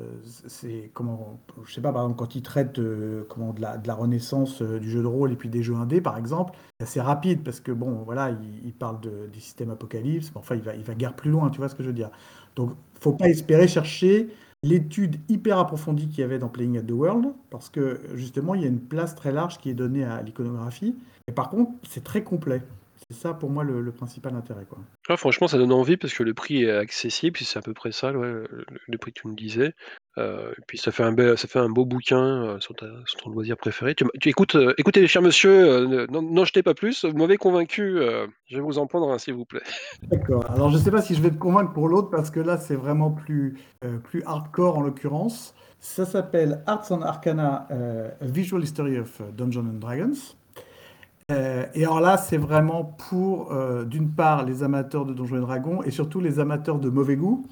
c'est 0.48 0.90
comment, 0.94 1.38
je 1.66 1.74
sais 1.74 1.82
pas, 1.82 1.92
par 1.92 2.04
exemple, 2.04 2.18
quand 2.18 2.34
il 2.34 2.40
traite 2.40 2.78
euh, 2.78 3.26
comment, 3.28 3.52
de 3.52 3.60
la, 3.60 3.76
de 3.76 3.86
la 3.86 3.94
renaissance 3.94 4.62
euh, 4.62 4.78
du 4.80 4.88
jeu 4.90 5.02
de 5.02 5.06
rôle 5.06 5.32
et 5.32 5.36
puis 5.36 5.50
des 5.50 5.62
jeux 5.62 5.74
indés, 5.74 6.00
par 6.00 6.16
exemple, 6.16 6.56
c'est 6.78 6.84
assez 6.84 7.00
rapide 7.02 7.42
parce 7.44 7.60
que 7.60 7.70
bon, 7.70 8.02
voilà, 8.06 8.30
il, 8.30 8.66
il 8.66 8.72
parle 8.72 8.98
de, 9.02 9.28
des 9.30 9.40
systèmes 9.40 9.68
apocalypse, 9.70 10.30
mais 10.34 10.38
enfin, 10.38 10.54
il 10.54 10.62
va, 10.62 10.74
il 10.74 10.82
va 10.84 10.94
guère 10.94 11.14
plus 11.14 11.30
loin, 11.30 11.50
tu 11.50 11.58
vois 11.58 11.68
ce 11.68 11.74
que 11.74 11.82
je 11.82 11.88
veux 11.88 11.94
dire. 11.94 12.10
Donc, 12.56 12.72
faut 12.98 13.12
pas 13.12 13.28
espérer 13.28 13.68
chercher 13.68 14.30
l'étude 14.62 15.16
hyper 15.28 15.58
approfondie 15.58 16.08
qu'il 16.08 16.20
y 16.20 16.22
avait 16.22 16.38
dans 16.38 16.48
Playing 16.48 16.78
at 16.78 16.82
the 16.82 16.92
World, 16.92 17.32
parce 17.50 17.68
que 17.70 18.00
justement, 18.14 18.54
il 18.54 18.62
y 18.62 18.64
a 18.64 18.68
une 18.68 18.80
place 18.80 19.14
très 19.14 19.32
large 19.32 19.58
qui 19.58 19.70
est 19.70 19.74
donnée 19.74 20.04
à 20.04 20.22
l'iconographie. 20.22 20.96
Et 21.26 21.32
par 21.32 21.50
contre, 21.50 21.72
c'est 21.88 22.04
très 22.04 22.22
complet. 22.22 22.62
C'est 23.10 23.16
ça 23.22 23.34
pour 23.34 23.50
moi 23.50 23.64
le, 23.64 23.80
le 23.80 23.90
principal 23.90 24.36
intérêt. 24.36 24.66
Quoi. 24.68 24.78
Ah, 25.08 25.16
franchement, 25.16 25.48
ça 25.48 25.58
donne 25.58 25.72
envie 25.72 25.96
parce 25.96 26.14
que 26.14 26.22
le 26.22 26.32
prix 26.32 26.62
est 26.62 26.70
accessible, 26.70 27.36
c'est 27.40 27.58
à 27.58 27.62
peu 27.62 27.74
près 27.74 27.90
ça, 27.90 28.12
ouais, 28.12 28.28
le, 28.28 28.64
le 28.86 28.98
prix 28.98 29.12
que 29.12 29.20
tu 29.22 29.26
me 29.26 29.34
disais. 29.34 29.74
Euh, 30.16 30.52
et 30.52 30.62
puis 30.68 30.78
ça 30.78 30.92
fait 30.92 31.02
un, 31.02 31.10
bel, 31.10 31.36
ça 31.36 31.48
fait 31.48 31.58
un 31.58 31.68
beau 31.68 31.84
bouquin 31.84 32.44
euh, 32.44 32.60
sur, 32.60 32.76
ta, 32.76 32.86
sur 33.06 33.20
ton 33.20 33.30
loisir 33.30 33.56
préféré. 33.56 33.96
Tu, 33.96 34.04
tu 34.20 34.28
écoutes, 34.28 34.54
euh, 34.54 34.74
écoutez, 34.78 35.04
cher 35.08 35.22
monsieur, 35.22 35.50
euh, 35.50 36.06
ne- 36.06 36.20
n'en 36.20 36.44
jetez 36.44 36.62
pas 36.62 36.74
plus, 36.74 37.04
vous 37.04 37.16
m'avez 37.16 37.36
convaincu, 37.36 37.98
je 38.46 38.54
vais 38.56 38.62
vous 38.62 38.78
en 38.78 38.86
prendre 38.86 39.10
un, 39.10 39.18
s'il 39.18 39.34
vous 39.34 39.44
plaît. 39.44 39.62
D'accord. 40.04 40.48
Alors, 40.48 40.70
je 40.70 40.76
ne 40.76 40.80
sais 40.82 40.92
pas 40.92 41.02
si 41.02 41.16
je 41.16 41.20
vais 41.22 41.30
te 41.30 41.38
convaincre 41.38 41.72
pour 41.72 41.88
l'autre, 41.88 42.10
parce 42.10 42.30
que 42.30 42.38
là, 42.38 42.58
c'est 42.58 42.76
vraiment 42.76 43.10
plus, 43.10 43.58
plus 44.04 44.22
hardcore 44.24 44.78
en 44.78 44.82
l'occurrence. 44.82 45.54
Ça 45.80 46.04
s'appelle 46.06 46.62
Arts 46.66 46.92
and 46.92 47.02
Arcana, 47.02 47.66
A 48.20 48.24
Visual 48.26 48.62
History 48.62 48.98
of 48.98 49.20
Dungeons 49.34 49.66
and 49.68 49.78
Dragons. 49.80 50.36
Euh, 51.30 51.66
et 51.74 51.84
alors 51.84 52.00
là, 52.00 52.16
c'est 52.16 52.36
vraiment 52.36 52.84
pour, 52.84 53.52
euh, 53.52 53.84
d'une 53.84 54.10
part, 54.10 54.44
les 54.44 54.62
amateurs 54.62 55.04
de 55.04 55.14
Donjons 55.14 55.36
et 55.36 55.40
Dragons 55.40 55.82
et 55.82 55.90
surtout 55.90 56.20
les 56.20 56.40
amateurs 56.40 56.78
de 56.78 56.90
mauvais 56.90 57.16
goût, 57.16 57.46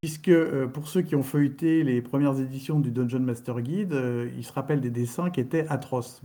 puisque 0.00 0.28
euh, 0.28 0.66
pour 0.66 0.88
ceux 0.88 1.02
qui 1.02 1.14
ont 1.16 1.22
feuilleté 1.22 1.82
les 1.82 2.00
premières 2.00 2.38
éditions 2.40 2.80
du 2.80 2.90
Dungeon 2.90 3.20
Master 3.20 3.60
Guide, 3.60 3.94
ils 4.36 4.44
se 4.44 4.52
rappellent 4.52 4.80
des 4.80 4.90
dessins 4.90 5.30
qui 5.30 5.40
étaient 5.40 5.66
atroces. 5.68 6.22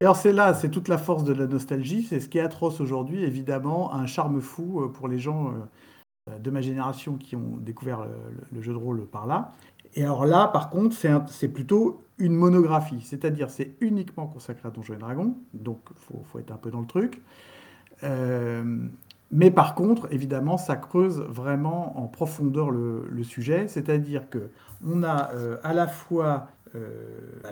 Et 0.00 0.04
alors 0.04 0.16
c'est 0.16 0.32
là, 0.32 0.54
c'est 0.54 0.70
toute 0.70 0.88
la 0.88 0.98
force 0.98 1.24
de 1.24 1.32
la 1.32 1.46
nostalgie, 1.46 2.02
c'est 2.02 2.18
ce 2.18 2.28
qui 2.28 2.38
est 2.38 2.42
atroce 2.42 2.80
aujourd'hui, 2.80 3.22
évidemment, 3.22 3.94
un 3.94 4.06
charme 4.06 4.40
fou 4.40 4.90
pour 4.92 5.06
les 5.06 5.18
gens 5.18 5.54
de 6.38 6.50
ma 6.50 6.60
génération 6.60 7.16
qui 7.16 7.36
ont 7.36 7.58
découvert 7.60 8.04
le 8.52 8.60
jeu 8.60 8.72
de 8.72 8.78
rôle 8.78 9.06
par 9.06 9.26
là. 9.26 9.54
Et 9.94 10.02
alors 10.02 10.26
là, 10.26 10.48
par 10.48 10.70
contre, 10.70 10.96
c'est 11.28 11.48
plutôt 11.48 12.04
une 12.18 12.34
monographie, 12.34 13.00
c'est-à-dire 13.02 13.50
c'est 13.50 13.74
uniquement 13.80 14.26
consacré 14.26 14.68
à 14.68 14.70
Donjons 14.70 14.94
et 14.94 14.98
Dragons, 14.98 15.36
donc 15.52 15.80
il 15.90 16.24
faut, 16.24 16.38
être 16.38 16.52
un 16.52 16.56
peu 16.56 16.70
dans 16.70 16.80
le 16.80 16.86
truc. 16.86 17.22
Euh, 18.02 18.88
mais 19.30 19.50
par 19.50 19.74
contre, 19.74 20.06
évidemment, 20.12 20.56
ça 20.58 20.76
creuse 20.76 21.20
vraiment 21.20 21.98
en 21.98 22.06
profondeur 22.06 22.70
le, 22.70 23.22
sujet, 23.24 23.66
c'est-à-dire 23.68 24.28
que 24.30 24.50
on 24.86 25.02
a 25.02 25.32
euh, 25.32 25.56
à 25.64 25.72
la 25.72 25.88
fois 25.88 26.48
euh, 26.76 26.88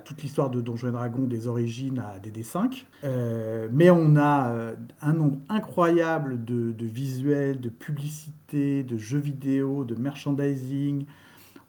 toute 0.05 0.23
l'histoire 0.23 0.51
de 0.51 0.61
Donjons 0.61 0.89
et 0.89 0.93
Dragons, 0.93 1.25
des 1.25 1.49
origines 1.49 1.99
à 1.99 2.19
DD5, 2.19 2.85
euh, 3.05 3.69
mais 3.73 3.91
on 3.91 4.17
a 4.17 4.75
un 5.01 5.13
nombre 5.13 5.39
incroyable 5.49 6.45
de 6.45 6.87
visuels, 6.87 7.61
de 7.61 7.69
publicités, 7.69 8.85
de 8.85 8.99
jeux 8.99 9.19
vidéo, 9.19 9.85
de 9.85 9.95
merchandising. 9.95 11.07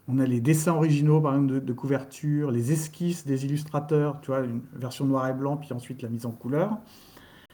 On 0.07 0.19
a 0.19 0.25
les 0.25 0.41
dessins 0.41 0.73
originaux, 0.73 1.21
par 1.21 1.35
exemple, 1.35 1.63
de, 1.63 1.73
couverture, 1.73 2.51
les 2.51 2.73
esquisses 2.73 3.25
des 3.25 3.45
illustrateurs, 3.45 4.19
tu 4.21 4.27
vois, 4.27 4.41
une 4.41 4.61
version 4.73 5.05
noir 5.05 5.27
et 5.29 5.33
blanc, 5.33 5.55
puis 5.55 5.71
ensuite 5.73 6.01
la 6.01 6.09
mise 6.09 6.25
en 6.25 6.31
couleur. 6.31 6.77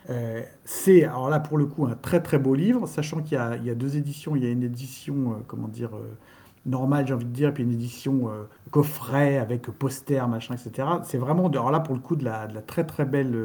Euh, 0.10 0.42
c'est, 0.66 1.04
alors 1.04 1.30
là, 1.30 1.40
pour 1.40 1.60
le 1.60 1.68
coup, 1.68 1.86
un 1.86 1.96
très 1.96 2.22
très 2.22 2.40
beau 2.40 2.56
livre, 2.56 2.88
sachant 2.88 3.22
qu'il 3.22 3.38
y 3.38 3.70
a, 3.70 3.76
deux 3.76 3.98
éditions. 3.98 4.36
Il 4.36 4.44
y 4.44 4.48
a 4.48 4.50
une 4.50 4.64
édition, 4.64 5.34
euh, 5.34 5.36
comment 5.46 5.68
dire, 5.68 5.96
euh, 5.96 6.18
normale, 6.66 7.06
j'ai 7.06 7.14
envie 7.14 7.26
de 7.26 7.32
dire, 7.32 7.54
puis 7.54 7.64
une 7.64 7.72
édition 7.72 8.30
coffret 8.72 9.38
avec 9.38 9.64
poster, 9.64 10.28
machin, 10.28 10.56
etc. 10.56 10.88
C'est 11.04 11.18
vraiment, 11.18 11.48
alors 11.48 11.72
là, 11.72 11.80
pour 11.80 11.94
le 11.94 12.02
coup, 12.02 12.16
de 12.16 12.26
la, 12.26 12.48
très 12.66 12.84
très 12.86 13.06
belle 13.06 13.36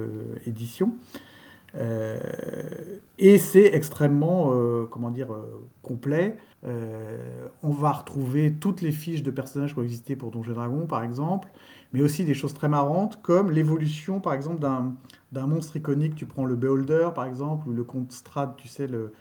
édition. 0.47 0.95
Euh, 1.77 2.19
et 3.19 3.39
c'est 3.39 3.75
extrêmement, 3.75 4.53
euh, 4.53 4.87
comment 4.91 5.11
dire, 5.11 5.33
euh, 5.33 5.67
complet. 5.83 6.37
On 7.63 7.71
va 7.71 7.93
retrouver 7.93 8.55
toutes 8.55 8.81
les 8.81 8.91
fiches 8.91 9.23
de 9.23 9.31
personnages 9.31 9.75
qui 9.75 9.81
ont 9.81 9.83
existé 9.83 10.17
pour 10.17 10.31
Donjons 10.31 10.53
et 10.53 10.55
Dragons, 10.55 10.87
par 10.87 11.03
exemple, 11.03 11.49
mais 11.93 12.01
aussi 12.01 12.25
des 12.25 12.33
choses 12.33 12.55
très 12.55 12.71
marrantes, 12.71 13.21
comme 13.21 13.51
l'évolution, 13.51 14.19
par 14.19 14.33
exemple, 14.33 14.61
d'un 14.61 15.47
monstre 15.47 15.77
iconique. 15.77 16.15
Tu 16.15 16.25
prends 16.25 16.47
le 16.47 16.57
Beholder, 16.57 17.11
par 17.15 17.27
exemple, 17.27 17.69
ou 17.69 17.73
le 17.75 17.85
comte 17.85 18.13
Strad, 18.13 18.57
tu 18.57 18.69
sais, 18.69 18.87
le 18.87 19.13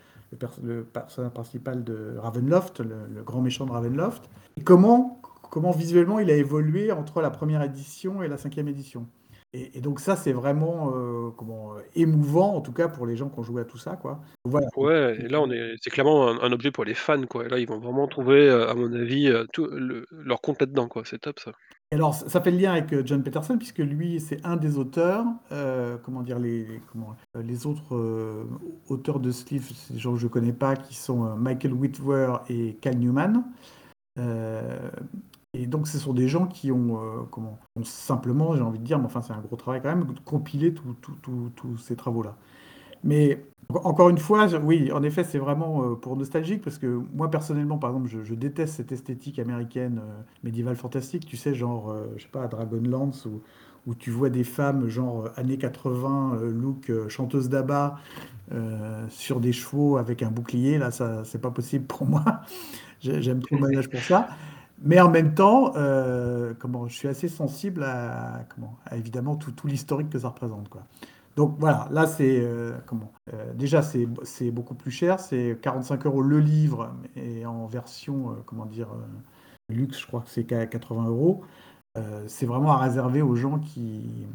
personnage 0.84 1.32
principal 1.32 1.84
de 1.84 2.16
Ravenloft, 2.16 2.80
le, 2.80 2.96
le 3.14 3.22
grand 3.22 3.42
méchant 3.42 3.66
de 3.66 3.72
Ravenloft. 3.72 4.30
Et 4.56 4.62
comment, 4.62 5.20
comment 5.50 5.70
visuellement 5.70 6.18
il 6.20 6.30
a 6.30 6.36
évolué 6.36 6.92
entre 6.92 7.20
la 7.20 7.30
première 7.30 7.62
édition 7.62 8.22
et 8.22 8.28
la 8.28 8.38
cinquième 8.38 8.68
édition. 8.68 9.06
Et, 9.56 9.78
et 9.78 9.80
donc 9.80 10.00
ça, 10.00 10.16
c'est 10.16 10.32
vraiment 10.32 10.92
euh, 10.96 11.30
comment, 11.36 11.74
euh, 11.74 11.80
émouvant, 11.94 12.56
en 12.56 12.60
tout 12.60 12.72
cas 12.72 12.88
pour 12.88 13.06
les 13.06 13.16
gens 13.16 13.28
qui 13.28 13.38
ont 13.38 13.44
joué 13.44 13.62
à 13.62 13.64
tout 13.64 13.78
ça. 13.78 13.94
Quoi. 13.94 14.20
Voilà. 14.44 14.66
Ouais, 14.76 15.16
et 15.20 15.28
là, 15.28 15.40
on 15.40 15.48
est, 15.48 15.76
c'est 15.80 15.90
clairement 15.90 16.28
un, 16.28 16.40
un 16.40 16.50
objet 16.50 16.72
pour 16.72 16.84
les 16.84 16.94
fans, 16.94 17.24
quoi. 17.26 17.46
Et 17.46 17.48
là, 17.48 17.60
ils 17.60 17.68
vont 17.68 17.78
vraiment 17.78 18.08
trouver, 18.08 18.48
euh, 18.48 18.68
à 18.68 18.74
mon 18.74 18.92
avis, 18.92 19.32
tout 19.52 19.66
le- 19.66 20.06
leur 20.10 20.40
compte 20.40 20.60
là-dedans, 20.60 20.88
quoi. 20.88 21.02
C'est 21.04 21.20
top, 21.20 21.38
ça. 21.38 21.52
Et 21.92 21.94
alors, 21.94 22.14
ça 22.14 22.28
ça 22.28 22.40
fait 22.40 22.50
le 22.50 22.58
lien 22.58 22.72
avec 22.72 23.06
John 23.06 23.22
Peterson, 23.22 23.56
puisque 23.56 23.78
lui, 23.78 24.18
c'est 24.18 24.44
un 24.44 24.56
des 24.56 24.76
auteurs. 24.76 25.24
comment 26.02 26.22
dire, 26.22 26.40
les, 26.40 26.64
les- 26.64 26.80
comment, 26.90 27.14
les 27.40 27.66
autres 27.66 27.94
auteurs 28.88 29.20
de 29.20 29.30
ce 29.30 29.48
livre, 29.50 29.66
c'est 29.72 29.94
des 29.94 30.00
gens 30.00 30.14
que 30.14 30.18
je 30.18 30.26
ne 30.26 30.30
connais 30.30 30.52
pas, 30.52 30.74
qui 30.74 30.96
sont 30.96 31.36
Michael 31.36 31.74
Whitwer 31.74 32.38
et 32.48 32.74
Cal 32.80 32.98
Newman. 32.98 33.44
Et 35.54 35.66
donc, 35.66 35.86
ce 35.88 35.98
sont 35.98 36.12
des 36.14 36.28
gens 36.28 36.46
qui 36.46 36.72
ont, 36.72 36.98
euh, 37.00 37.22
comment, 37.30 37.58
ont 37.76 37.84
simplement, 37.84 38.56
j'ai 38.56 38.62
envie 38.62 38.80
de 38.80 38.84
dire, 38.84 38.98
mais 38.98 39.06
enfin, 39.06 39.22
c'est 39.22 39.32
un 39.32 39.40
gros 39.40 39.56
travail 39.56 39.80
quand 39.82 39.88
même, 39.94 40.06
tout, 41.00 41.12
tout- 41.22 41.50
tous 41.56 41.76
ces 41.78 41.96
travaux-là. 41.96 42.36
Mais 43.04 43.44
en- 43.70 43.76
encore 43.90 44.10
une 44.10 44.18
fois, 44.18 44.46
oui, 44.62 44.92
en 44.92 45.02
effet, 45.02 45.24
c'est 45.24 45.38
vraiment 45.38 45.84
euh, 45.84 45.94
pour 45.96 46.16
nostalgique 46.16 46.62
parce 46.62 46.78
que 46.78 47.00
moi 47.14 47.30
personnellement, 47.30 47.78
par 47.78 47.90
exemple, 47.90 48.08
je, 48.08 48.22
déteste 48.34 48.74
cette 48.76 48.92
esthétique 48.92 49.38
américaine 49.38 50.00
euh, 50.04 50.22
médiévale 50.44 50.76
fantastique, 50.76 51.26
tu 51.26 51.36
sais, 51.36 51.54
genre, 51.54 51.90
euh, 51.90 52.06
je 52.16 52.22
sais 52.24 52.28
pas, 52.30 52.46
Dragonlance 52.48 53.26
ou, 53.26 53.42
où 53.86 53.94
tu 53.94 54.10
vois 54.10 54.30
des 54.30 54.44
femmes 54.44 54.88
genre 54.88 55.30
années 55.36 55.58
80, 55.58 56.34
euh, 56.40 56.50
look 56.52 56.90
chanteuse 57.08 57.48
d'ABBA, 57.48 57.96
euh, 58.52 59.06
sur 59.10 59.40
des 59.40 59.52
chevaux 59.52 59.96
avec 59.98 60.22
un 60.22 60.30
bouclier. 60.30 60.78
Là, 60.78 60.90
ça, 60.90 61.24
c'est 61.24 61.40
pas 61.40 61.50
possible 61.50 61.86
pour 61.86 62.06
moi. 62.06 62.24
J'ai- 63.00 63.22
J'aime 63.22 63.40
trop 63.42 63.56
le 63.56 63.62
mariage 63.62 63.90
pour 63.90 64.04
ça. 64.04 64.28
Mais 64.82 65.00
en 65.00 65.10
même 65.10 65.34
temps, 65.34 65.72
euh, 65.76 66.52
comment, 66.58 66.88
je 66.88 66.94
suis 66.94 67.08
assez 67.08 67.28
sensible 67.28 67.84
à, 67.84 68.44
comment, 68.54 68.76
évidemment 68.92 69.36
tout, 69.36 69.52
tout 69.52 69.66
l'historique 69.66 70.10
que 70.10 70.18
ça 70.18 70.28
représente, 70.28 70.68
quoi. 70.68 70.82
Donc 71.36 71.56
voilà, 71.58 71.88
là 71.90 72.06
c'est 72.06 72.38
euh, 72.42 72.72
comment 72.86 73.10
euh, 73.32 73.52
déjà 73.54 73.82
c'est 73.82 74.50
beaucoup 74.52 74.74
plus 74.74 74.92
cher, 74.92 75.18
c'est 75.18 75.58
45 75.62 76.06
euros 76.06 76.22
le 76.22 76.38
livre 76.38 76.94
et 77.16 77.44
en 77.44 77.66
version 77.66 78.36
comment 78.46 78.66
dire 78.66 78.88
luxe, 79.68 79.98
je 80.00 80.06
crois 80.06 80.20
que 80.20 80.30
c'est 80.30 80.44
qu'à 80.44 80.66
80 80.66 81.06
euros. 81.08 81.42
C'est 82.26 82.46
vraiment 82.46 82.72
à 82.72 82.78
réserver 82.78 83.22
aux 83.22 83.36
gens 83.36 83.58
qui, 83.58 84.26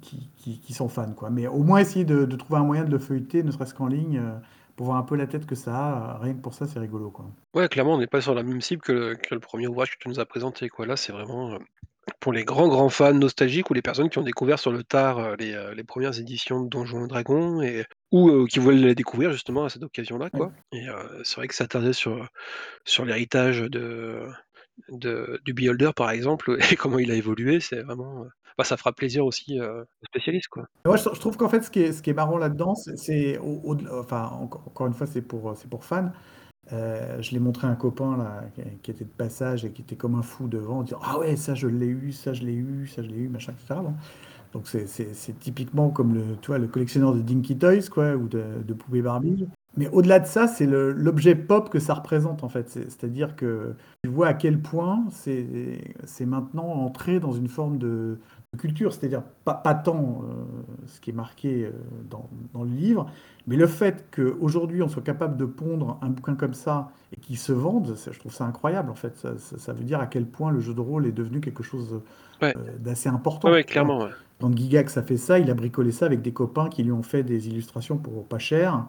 qui, 0.00 0.28
qui- 0.36 0.72
sont 0.72 0.88
fans, 0.88 1.12
quoi. 1.12 1.30
Mais 1.30 1.46
au 1.46 1.62
moins 1.62 1.78
essayer 1.78 2.04
de, 2.04 2.24
trouver 2.36 2.60
un 2.60 2.64
moyen 2.64 2.84
de 2.84 2.90
le 2.90 2.98
feuilleter, 2.98 3.42
ne 3.42 3.50
serait-ce 3.50 3.74
qu'en 3.74 3.86
ligne, 3.86 4.20
pour 4.78 4.86
voir 4.86 4.98
un 4.98 5.02
peu 5.02 5.16
la 5.16 5.26
tête 5.26 5.44
que 5.44 5.56
ça 5.56 5.76
a. 5.76 6.18
Rien 6.20 6.34
que 6.34 6.40
pour 6.40 6.54
ça, 6.54 6.66
c'est 6.66 6.78
rigolo, 6.78 7.10
quoi. 7.10 7.26
Ouais, 7.54 7.68
clairement, 7.68 7.94
on 7.94 7.98
n'est 7.98 8.06
pas 8.06 8.20
sur 8.20 8.34
la 8.34 8.42
même 8.42 8.60
cible 8.60 8.82
que 8.82 8.92
le 8.92 9.14
que 9.16 9.34
le 9.34 9.40
1er 9.40 9.66
ouvrage 9.66 9.90
que 9.90 9.96
tu 9.98 10.08
nous 10.08 10.20
as 10.20 10.26
présenté, 10.26 10.68
quoi. 10.68 10.86
Là, 10.86 10.96
c'est 10.96 11.12
vraiment, 11.12 11.54
heu, 11.54 11.58
pour 12.20 12.32
les 12.32 12.44
grands, 12.44 12.68
grands 12.68 12.90
fans 12.90 13.14
nostalgiques 13.14 13.70
ou 13.70 13.74
les 13.74 13.82
personnes 13.82 14.10
qui 14.10 14.18
ont 14.18 14.22
découvert 14.22 14.58
sur 14.58 14.72
le 14.72 14.84
tard, 14.84 15.18
heu, 15.20 15.36
les, 15.38 15.52
les 15.76 15.84
1 15.84 16.12
éditions 16.12 16.62
de 16.62 16.68
Donjons& 16.68 17.04
et 17.06 17.08
Dragons 17.08 17.62
et 17.62 17.86
ou, 18.12 18.46
qui 18.46 18.58
veulent 18.60 18.76
les 18.76 18.94
découvrir 18.94 19.32
justement 19.32 19.64
à 19.64 19.70
cette 19.70 19.82
occasion-là, 19.84 20.30
Ouais. 20.32 20.48
et 20.72 20.86
c'est 21.24 21.36
vrai 21.36 21.48
que 21.48 21.54
s'attarder 21.54 21.92
sur, 21.92 22.28
sur 22.86 23.04
l'héritage 23.04 23.60
de 23.62 24.28
de 24.90 25.40
du 25.44 25.54
Beholder, 25.54 25.90
par 25.96 26.10
exemple, 26.10 26.56
et 26.72 26.76
comment 26.76 26.98
il 26.98 27.10
a 27.10 27.14
évolué, 27.14 27.60
c'est 27.60 27.82
vraiment, 27.82 28.26
bah, 28.58 28.64
ça 28.64 28.76
fera 28.76 28.92
plaisir 28.92 29.24
aussi, 29.24 29.60
heu, 29.60 29.82
aux 29.82 30.06
spécialistes, 30.06 30.48
quoi. 30.48 30.66
Moi, 30.84 30.96
je, 30.96 31.08
trouve 31.20 31.36
qu'en 31.36 31.48
fait, 31.48 31.62
ce 31.62 31.70
qui 31.70 31.80
est, 31.80 31.92
ce 31.92 32.02
qui 32.02 32.10
est 32.10 32.14
marrant 32.14 32.38
là-dedans, 32.38 32.74
c'est 32.74 33.38
au, 33.38 33.76
enfin, 33.92 34.30
encore, 34.42 34.86
une 34.88 34.94
fois, 34.94 35.06
c'est 35.06 35.22
pour, 35.22 35.54
pour 35.70 35.84
fans. 35.84 36.10
Euh, 36.72 37.22
je 37.22 37.30
l'ai 37.30 37.38
montré 37.38 37.66
à 37.66 37.70
un 37.70 37.76
copain 37.76 38.16
là, 38.18 38.42
qui, 38.82 38.90
était 38.90 39.04
de 39.04 39.10
passage 39.10 39.64
et 39.64 39.70
qui 39.70 39.80
était 39.82 39.96
comme 39.96 40.16
un 40.16 40.22
fou 40.22 40.48
devant, 40.48 40.80
en 40.80 40.82
disant 40.82 40.98
Ah 41.02 41.18
ouais, 41.18 41.36
ça 41.36 41.54
je 41.54 41.66
l'ai 41.66 41.86
eu, 41.86 42.12
ça 42.12 42.34
je 42.34 42.42
l'ai 42.42 42.52
eu, 42.52 42.86
ça 42.86 43.02
je 43.02 43.08
l'ai 43.08 43.16
eu, 43.16 43.28
machin, 43.28 43.52
etc. 43.52 43.80
Bon. 43.82 43.94
Donc 44.52 44.66
c'est 44.66 45.38
typiquement 45.38 45.90
comme 45.90 46.14
le, 46.14 46.36
tu 46.40 46.52
le 46.56 46.66
collectionneur 46.66 47.14
de 47.14 47.20
Dinky 47.20 47.56
Toys, 47.56 47.88
quoi, 47.90 48.16
ou 48.16 48.28
de, 48.28 48.44
de 48.66 48.74
poupées 48.74 49.02
Barbie. 49.02 49.46
Mais 49.76 49.88
au-delà 49.90 50.18
de 50.18 50.26
ça, 50.26 50.48
c'est 50.48 50.66
l'objet 50.66 51.34
pop 51.34 51.68
que 51.68 51.78
ça 51.78 51.94
représente, 51.94 52.42
en 52.42 52.48
fait. 52.48 52.68
C'est- 52.68 52.90
C'est-à-dire 52.90 53.36
que 53.36 53.74
tu 54.02 54.10
vois 54.10 54.28
à 54.28 54.34
quel 54.34 54.60
point 54.60 55.04
c'est 55.10 56.26
maintenant 56.26 56.66
entré 56.66 57.20
dans 57.20 57.32
une 57.32 57.48
forme 57.48 57.78
de 57.78 58.18
culture. 58.56 58.92
C'est-à-dire 58.92 59.22
pas, 59.44 59.54
pas 59.54 59.74
tant 59.74 60.22
euh, 60.24 60.44
ce 60.86 61.00
qui 61.00 61.10
est 61.10 61.14
marqué 61.14 61.66
euh, 61.66 61.70
dans, 62.08 62.28
dans 62.54 62.62
le 62.64 62.70
livre, 62.70 63.06
mais 63.46 63.56
le 63.56 63.66
fait 63.66 64.06
qu'aujourd'hui 64.14 64.82
on 64.82 64.88
soit 64.88 65.02
capable 65.02 65.36
de 65.36 65.44
pondre 65.44 65.98
un 66.02 66.08
bouquin 66.08 66.34
comme 66.34 66.54
ça 66.54 66.90
et 67.12 67.16
qu'il 67.20 67.36
se 67.38 67.52
vende, 67.52 67.94
ça, 67.96 68.10
je 68.12 68.18
trouve 68.18 68.32
ça 68.32 68.44
incroyable, 68.44 68.90
en 68.90 68.94
fait. 68.94 69.16
Ça, 69.16 69.36
ça- 69.38 69.58
ça 69.58 69.72
veut 69.72 69.84
dire 69.84 70.00
à 70.00 70.06
quel 70.06 70.26
point 70.26 70.50
le 70.50 70.60
jeu 70.60 70.74
de 70.74 70.80
rôle 70.80 71.06
est 71.06 71.12
devenu 71.12 71.40
quelque 71.40 71.62
chose 71.62 72.00
Ouais. 72.40 72.54
euh, 72.56 72.76
d'assez 72.78 73.08
important. 73.08 73.48
vois. 73.48 73.62
clairement, 73.64 74.04
ouais. 74.04 74.10
Quand 74.40 74.56
Gigax 74.56 74.96
a 74.96 75.02
fait 75.02 75.16
ça, 75.16 75.40
il 75.40 75.50
a 75.50 75.54
bricolé 75.54 75.90
ça 75.90 76.06
avec 76.06 76.22
des 76.22 76.32
copains 76.32 76.68
qui 76.68 76.84
lui 76.84 76.92
ont 76.92 77.02
fait 77.02 77.24
des 77.24 77.48
illustrations 77.48 77.96
pour 77.98 78.24
pas 78.26 78.38
cher. 78.38 78.86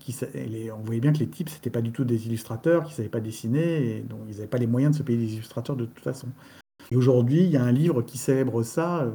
qui, 0.00 0.16
les- 0.34 0.72
on 0.72 0.78
voyait 0.80 1.00
bien 1.00 1.12
que 1.12 1.18
les 1.18 1.28
types, 1.28 1.48
c'était 1.50 1.68
pas 1.70 1.82
du 1.82 1.92
tout 1.92 2.04
des 2.04 2.26
illustrateurs, 2.26 2.84
qui 2.84 2.94
savaient 2.94 3.08
pas 3.10 3.20
dessiner, 3.20 3.98
et 3.98 4.00
donc 4.00 4.20
ils 4.28 4.34
n'avaient 4.36 4.46
pas 4.48 4.56
les 4.58 4.66
moyens 4.66 4.92
de 4.94 4.98
se 4.98 5.02
payer 5.04 5.18
des 5.18 5.34
illustrateurs 5.34 5.76
de 5.76 5.84
toute 5.84 6.00
façon. 6.02 6.26
Et 6.90 6.96
aujourd'hui, 6.96 7.42
il 7.44 7.50
y 7.50 7.56
a 7.56 7.62
un 7.64 7.72
livre 7.72 8.02
qui 8.02 8.18
célèbre 8.18 8.62
ça 8.62 9.02
euh, 9.02 9.10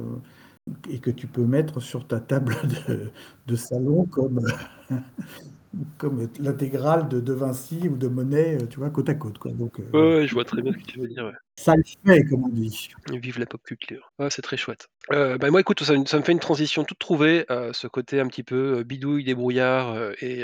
et 0.90 1.00
que 1.00 1.10
tu 1.12 1.28
peux 1.28 1.46
mettre 1.46 1.80
sur 1.80 2.08
ta 2.08 2.20
table 2.20 2.56
de, 2.88 3.10
de 3.48 3.56
salon 3.56 4.06
comme, 4.06 4.42
comme 5.98 6.28
l'intégrale 6.40 7.08
de 7.08 7.20
De 7.20 7.34
Vinci 7.34 7.88
ou 7.90 7.96
de 7.98 8.08
Monet, 8.08 8.62
euh, 8.62 8.66
tu 8.68 8.80
vois, 8.80 8.90
côte 8.90 9.10
à 9.10 9.16
côte. 9.16 9.38
Quoi. 9.38 9.52
Donc, 9.52 9.80
euh, 9.80 9.84
Ouais, 9.84 9.90
voilà. 9.92 10.16
ouais, 10.18 10.28
je 10.28 10.34
vois 10.34 10.46
très 10.46 10.62
bien 10.62 10.74
ce 10.74 10.78
que 10.78 10.84
tu 10.84 11.00
veux 11.00 11.08
dire, 11.08 11.26
ouais. 11.26 11.32
Ça 11.58 11.76
le 11.76 11.84
fait, 12.06 12.24
comme 12.26 12.44
on 12.44 12.50
dit. 12.50 12.90
Vive 13.12 13.40
la 13.40 13.46
pop 13.46 13.62
culture. 13.64 14.12
Ouais, 14.20 14.30
c'est 14.30 14.42
très 14.42 14.58
chouette. 14.58 14.88
Bah, 15.10 15.38
moi, 15.52 15.62
écoute, 15.62 15.84
ça 15.84 15.96
me 15.98 16.06
ça 16.06 16.18
me 16.18 16.24
fait 16.24 16.32
une 16.32 16.40
transition 16.40 16.84
toute 16.84 17.00
trouvée, 17.00 17.46
ce 17.72 17.88
côté 17.88 18.20
un 18.20 18.28
petit 18.28 18.44
peu, 18.44 18.84
bidouille, 18.84 19.24
débrouillard, 19.24 19.96
et 20.22 20.44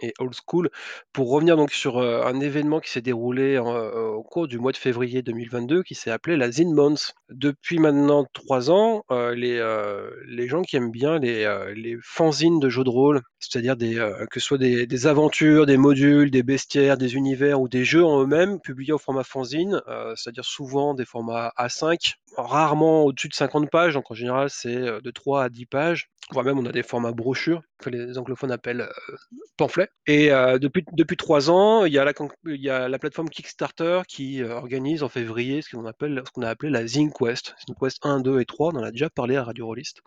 et 0.00 0.12
old 0.18 0.34
school. 0.34 0.70
Pour 1.12 1.30
revenir 1.30 1.56
donc 1.56 1.72
sur, 1.72 1.98
un 1.98 2.40
événement 2.40 2.80
qui 2.80 2.90
s'est 2.90 3.00
déroulé 3.00 3.58
au 3.58 4.22
cours 4.22 4.48
du 4.48 4.58
mois 4.58 4.72
de 4.72 4.76
février 4.76 5.22
2022 5.22 5.82
qui 5.82 5.94
s'est 5.94 6.10
appelé 6.10 6.36
la 6.36 6.50
Zine 6.50 6.74
Month. 6.74 7.14
Depuis 7.28 7.78
maintenant 7.78 8.26
3 8.32 8.70
ans, 8.70 9.04
les, 9.10 10.48
gens 10.48 10.62
qui 10.62 10.76
aiment 10.76 10.90
bien 10.90 11.18
les, 11.18 11.72
les 11.74 11.96
fanzines 12.02 12.60
de 12.60 12.68
jeux 12.68 12.84
de 12.84 12.90
rôle, 12.90 13.22
c'est-à-dire 13.50 13.76
heu, 13.82 14.26
que 14.30 14.40
ce 14.40 14.46
soit 14.46 14.58
des 14.58 15.06
aventures, 15.06 15.66
des 15.66 15.76
modules, 15.76 16.30
des 16.30 16.42
bestiaires, 16.42 16.96
des 16.98 17.14
univers 17.14 17.60
ou 17.60 17.68
des 17.68 17.84
jeux 17.84 18.04
en 18.04 18.22
eux-mêmes 18.22 18.60
publiés 18.60 18.92
au 18.92 18.98
format 18.98 19.24
fanzine, 19.24 19.80
heu, 19.88 20.12
c'est-à-dire 20.16 20.44
souvent 20.44 20.94
des 20.94 21.04
formats 21.04 21.52
A5, 21.58 22.14
rarement 22.36 23.04
au-dessus 23.04 23.28
de 23.28 23.34
50 23.34 23.70
pages, 23.70 23.94
donc 23.94 24.10
en 24.10 24.14
général 24.14 24.50
c'est, 24.50 24.76
heu, 24.76 25.00
de 25.00 25.10
3 25.10 25.44
à 25.44 25.48
10 25.48 25.66
pages, 25.66 26.08
voire 26.32 26.44
même 26.44 26.58
on 26.58 26.66
a 26.66 26.72
des 26.72 26.82
formats 26.82 27.12
brochures 27.12 27.62
que 27.78 27.90
les 27.90 28.18
anglophones 28.18 28.50
appellent, 28.52 28.88
pamphlets 29.56 29.88
et 30.06 30.28
depuis 30.60 30.84
depuis 30.92 31.16
3 31.16 31.50
ans, 31.50 31.84
il 31.84 31.92
y 31.92 31.98
a 31.98 32.88
la 32.88 32.98
plateforme 32.98 33.28
Kickstarter 33.28 34.02
qui, 34.08 34.42
organise 34.42 35.02
en 35.02 35.08
février 35.08 35.62
ce 35.62 35.76
qu'on 35.76 35.86
appelle 35.86 36.22
ce 36.26 36.30
qu'on 36.32 36.42
a 36.42 36.48
appelé 36.48 36.70
la 36.72 36.86
Zine 36.86 37.12
Quest. 37.12 37.54
Zine 37.66 37.74
Quest 37.80 37.98
1, 38.04 38.20
2 38.20 38.40
et 38.40 38.44
3, 38.46 38.72
on 38.74 38.78
en 38.78 38.82
a 38.82 38.90
déjà 38.90 39.10
parlé 39.10 39.36
à 39.36 39.44
Radio 39.44 39.66
Rollist 39.66 40.00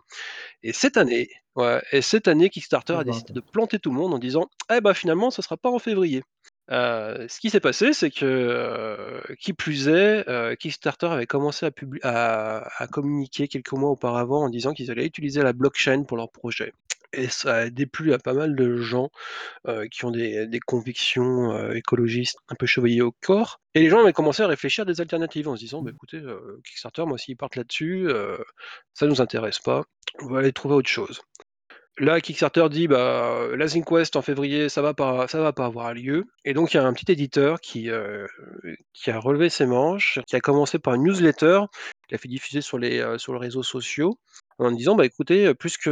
et 0.62 0.72
cette 0.72 0.96
année 0.96 1.28
ouais 1.56 1.82
et 1.92 2.02
cette 2.02 2.28
année 2.28 2.50
Kickstarter 2.50 2.94
a 2.94 3.04
décidé 3.04 3.32
de 3.32 3.40
planter 3.40 3.78
tout 3.78 3.90
le 3.90 3.96
monde 3.96 4.14
en 4.14 4.18
disant: 4.18 4.48
«Eh 4.72 4.80
bah, 4.80 4.94
finalement 4.94 5.30
ce 5.30 5.42
sera 5.42 5.56
pas 5.56 5.70
en 5.70 5.78
février». 5.78 6.22
Heu, 6.70 7.26
ce 7.28 7.40
qui 7.40 7.50
s'est 7.50 7.60
passé, 7.60 7.92
c'est 7.92 8.10
que, 8.10 8.24
heu, 8.24 9.34
qui 9.40 9.52
plus 9.52 9.88
est, 9.88 10.28
heu, 10.28 10.54
Kickstarter 10.54 11.06
avait 11.06 11.26
commencé 11.26 11.66
à 11.66 12.86
communiquer 12.92 13.48
quelques 13.48 13.72
mois 13.72 13.90
auparavant 13.90 14.44
en 14.44 14.48
disant 14.48 14.72
qu'ils 14.72 14.90
allaient 14.90 15.06
utiliser 15.06 15.42
la 15.42 15.52
blockchain 15.52 16.04
pour 16.04 16.16
leur 16.16 16.30
projet 16.30 16.72
et 17.12 17.26
ça 17.28 17.54
a 17.56 17.70
déplu 17.70 18.12
à 18.12 18.18
pas 18.18 18.34
mal 18.34 18.54
de 18.54 18.76
gens, 18.76 19.10
qui 19.90 20.04
ont 20.04 20.12
des 20.12 20.60
convictions, 20.66 21.72
écologistes 21.72 22.38
un 22.48 22.54
peu 22.56 22.66
chevillées 22.66 23.02
au 23.02 23.12
corps 23.22 23.60
et 23.74 23.80
les 23.82 23.88
gens 23.90 24.00
avaient 24.00 24.12
commencé 24.12 24.42
à 24.42 24.48
réfléchir 24.48 24.82
à 24.82 24.84
des 24.86 25.00
alternatives 25.00 25.48
en 25.48 25.56
se 25.56 25.60
disant: 25.62 25.82
«Bah, 25.82 25.90
écoutez, 25.94 26.22
Kickstarter, 26.64 27.04
moi, 27.06 27.18
s'ils 27.18 27.36
partent 27.36 27.56
là-dessus, 27.56 28.08
ça 28.94 29.06
nous 29.06 29.20
intéresse 29.22 29.58
pas, 29.60 29.84
on 30.22 30.28
va 30.28 30.40
aller 30.40 30.52
trouver 30.52 30.76
autre 30.76 30.90
chose». 30.90 31.22
Là, 31.98 32.20
Kickstarter 32.20 32.68
dit: 32.70 32.88
«Bah, 32.88 33.48
la 33.56 33.66
Zine 33.66 33.84
Quest 33.84 34.16
en 34.16 34.22
février, 34.22 34.68
ça 34.68 34.80
va 34.80 34.94
pas 34.94 35.26
ça 35.28 35.40
va 35.40 35.52
pas 35.52 35.66
avoir 35.66 35.92
lieu» 35.92 36.24
et 36.44 36.54
donc 36.54 36.72
il 36.72 36.76
y 36.78 36.80
a 36.80 36.84
un 36.86 36.92
petit 36.94 37.10
éditeur 37.12 37.60
qui, 37.60 37.90
qui 38.94 39.10
a 39.10 39.18
relevé 39.18 39.48
ses 39.50 39.66
manches, 39.66 40.18
qui 40.26 40.36
a 40.36 40.40
commencé 40.40 40.78
par 40.78 40.94
une 40.94 41.02
newsletter, 41.04 41.62
qu'il 42.08 42.14
a 42.14 42.18
fait 42.18 42.28
diffuser 42.28 42.60
sur 42.62 42.78
les, 42.78 43.00
heu, 43.00 43.18
sur 43.18 43.34
les 43.34 43.40
réseaux 43.40 43.62
sociaux 43.62 44.18
en 44.58 44.70
disant: 44.72 44.94
«Bah, 44.94 45.04
écoutez, 45.04 45.52
puisque 45.54 45.90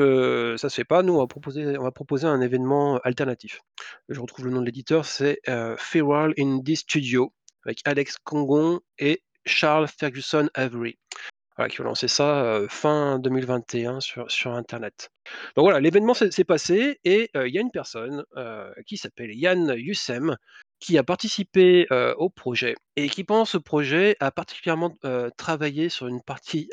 ça 0.58 0.68
se 0.68 0.74
fait 0.76 0.84
pas, 0.84 1.02
nous, 1.02 1.14
on 1.14 1.26
va 1.26 1.90
proposer 1.90 2.26
un 2.26 2.40
événement 2.40 2.98
alternatif». 3.04 3.60
Je 4.08 4.20
retrouve 4.20 4.46
le 4.46 4.50
nom 4.52 4.60
de 4.60 4.66
l'éditeur, 4.66 5.04
c'est, 5.04 5.40
heu, 5.48 5.74
Feral 5.78 6.32
Indie 6.38 6.76
Studio 6.76 7.32
avec 7.64 7.80
Alex 7.84 8.16
Congon 8.24 8.80
et 8.98 9.22
Charles 9.46 9.88
Ferguson 9.88 10.48
Avery. 10.54 10.98
Voilà, 11.58 11.68
qui 11.68 11.80
ont 11.80 11.84
lancé 11.84 12.08
ça, 12.08 12.62
fin 12.68 13.18
2021 13.18 14.00
sur 14.00 14.30
sur 14.30 14.52
internet. 14.52 15.10
Donc 15.56 15.64
voilà, 15.64 15.80
l'événement 15.80 16.14
s'est 16.14 16.44
passé 16.44 17.00
et 17.04 17.30
il 17.34 17.52
y 17.52 17.58
a 17.58 17.60
une 17.60 17.72
personne, 17.72 18.24
qui 18.86 18.96
s'appelle 18.96 19.34
Yann 19.34 19.74
Yussem, 19.76 20.36
qui 20.80 20.98
a 20.98 21.02
participé, 21.02 21.86
au 22.16 22.30
projet 22.30 22.74
et 22.96 23.08
qui 23.08 23.22
pendant 23.22 23.44
ce 23.44 23.58
projet 23.58 24.16
a 24.20 24.30
particulièrement, 24.32 24.96
travaillé 25.36 25.88
sur 25.88 26.06
une 26.08 26.22
partie, 26.22 26.70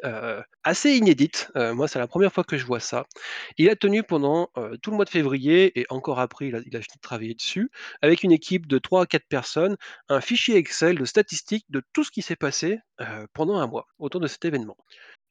assez 0.64 0.96
inédite. 0.96 1.52
Moi, 1.56 1.88
c'est 1.88 2.00
la 2.00 2.08
première 2.08 2.34
fois 2.34 2.44
que 2.44 2.58
je 2.58 2.66
vois 2.66 2.80
ça. 2.80 3.06
Il 3.58 3.70
a 3.70 3.76
tenu 3.76 4.04
pendant, 4.04 4.50
tout 4.82 4.92
le 4.92 4.96
mois 4.96 5.06
de 5.06 5.10
février 5.10 5.80
et 5.80 5.86
encore 5.90 6.20
après 6.20 6.48
il 6.48 6.56
a 6.56 6.60
il 6.66 6.76
a 6.76 6.82
fini 6.82 6.96
de 6.96 7.02
travailler 7.02 7.34
dessus, 7.36 7.70
avec 8.02 8.24
une 8.24 8.32
équipe 8.32 8.68
de 8.68 8.78
3 8.80 9.04
à 9.04 9.06
4 9.06 9.28
personnes, 9.28 9.78
un 10.10 10.22
fichier 10.22 10.58
Excel 10.58 10.98
de 10.98 11.06
statistiques 11.06 11.66
de 11.70 11.82
tout 11.94 12.04
ce 12.04 12.12
qui 12.12 12.22
s'est 12.22 12.36
passé, 12.36 12.80
pendant 13.34 13.58
un 13.58 13.68
mois 13.68 13.88
autour 14.00 14.22
de 14.22 14.28
cet 14.28 14.46
événement. 14.46 14.78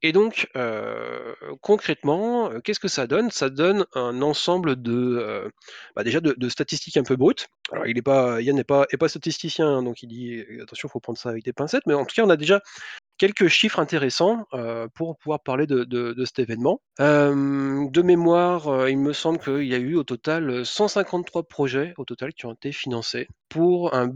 Et 0.03 0.13
donc, 0.13 0.49
heu, 0.57 1.35
concrètement, 1.63 2.51
heu, 2.53 2.61
qu'est-ce 2.61 2.81
que 2.81 2.89
ça 2.89 3.07
donne? 3.07 3.31
Ça 3.31 3.49
donne 3.49 3.87
un 3.95 4.21
ensemble 4.23 4.81
de, 4.81 4.93
heu, 4.93 5.51
bah, 5.97 6.05
déjà 6.05 6.21
de 6.21 6.49
statistiques 6.49 6.97
un 6.97 7.03
peu 7.05 7.17
brutes. 7.17 7.49
Alors 7.73 7.87
il 7.87 7.97
est 7.97 8.03
pas 8.03 8.41
Yann 8.43 8.55
n'est 8.57 8.65
pas 8.65 8.87
est 8.93 8.97
pas 8.99 9.09
statisticien, 9.09 9.67
hein, 9.67 9.83
donc 9.83 10.03
il 10.03 10.09
dit: 10.09 10.35
«Heu, 10.51 10.63
attention, 10.63 10.89
il 10.89 10.93
faut 10.93 11.01
prendre 11.01 11.19
ça 11.19 11.31
avec 11.31 11.45
des 11.45 11.53
pincettes», 11.55 11.85
mais 11.87 11.95
en 11.95 12.05
tout 12.05 12.15
cas, 12.15 12.23
on 12.25 12.31
a 12.31 12.37
déjà 12.37 12.61
quelques 13.19 13.49
chiffres 13.49 13.81
intéressants, 13.81 14.47
pour 14.95 15.17
pouvoir 15.19 15.43
parler 15.43 15.67
de 15.69 16.25
cet 16.27 16.41
événement. 16.41 16.81
De 16.99 18.03
mémoire, 18.03 18.89
il 18.91 18.99
me 18.99 19.13
semble 19.15 19.39
qu'il 19.41 19.65
y 19.67 19.75
a 19.75 19.79
eu 19.79 19.97
au 19.97 20.05
total, 20.05 20.51
heu, 20.51 20.65
153 20.65 21.45
projets 21.45 21.95
au 21.99 22.05
total 22.07 22.33
qui 22.35 22.47
ont 22.47 22.53
été 22.55 22.73
financés 22.73 23.29
pour 23.51 23.95
un 23.95 24.11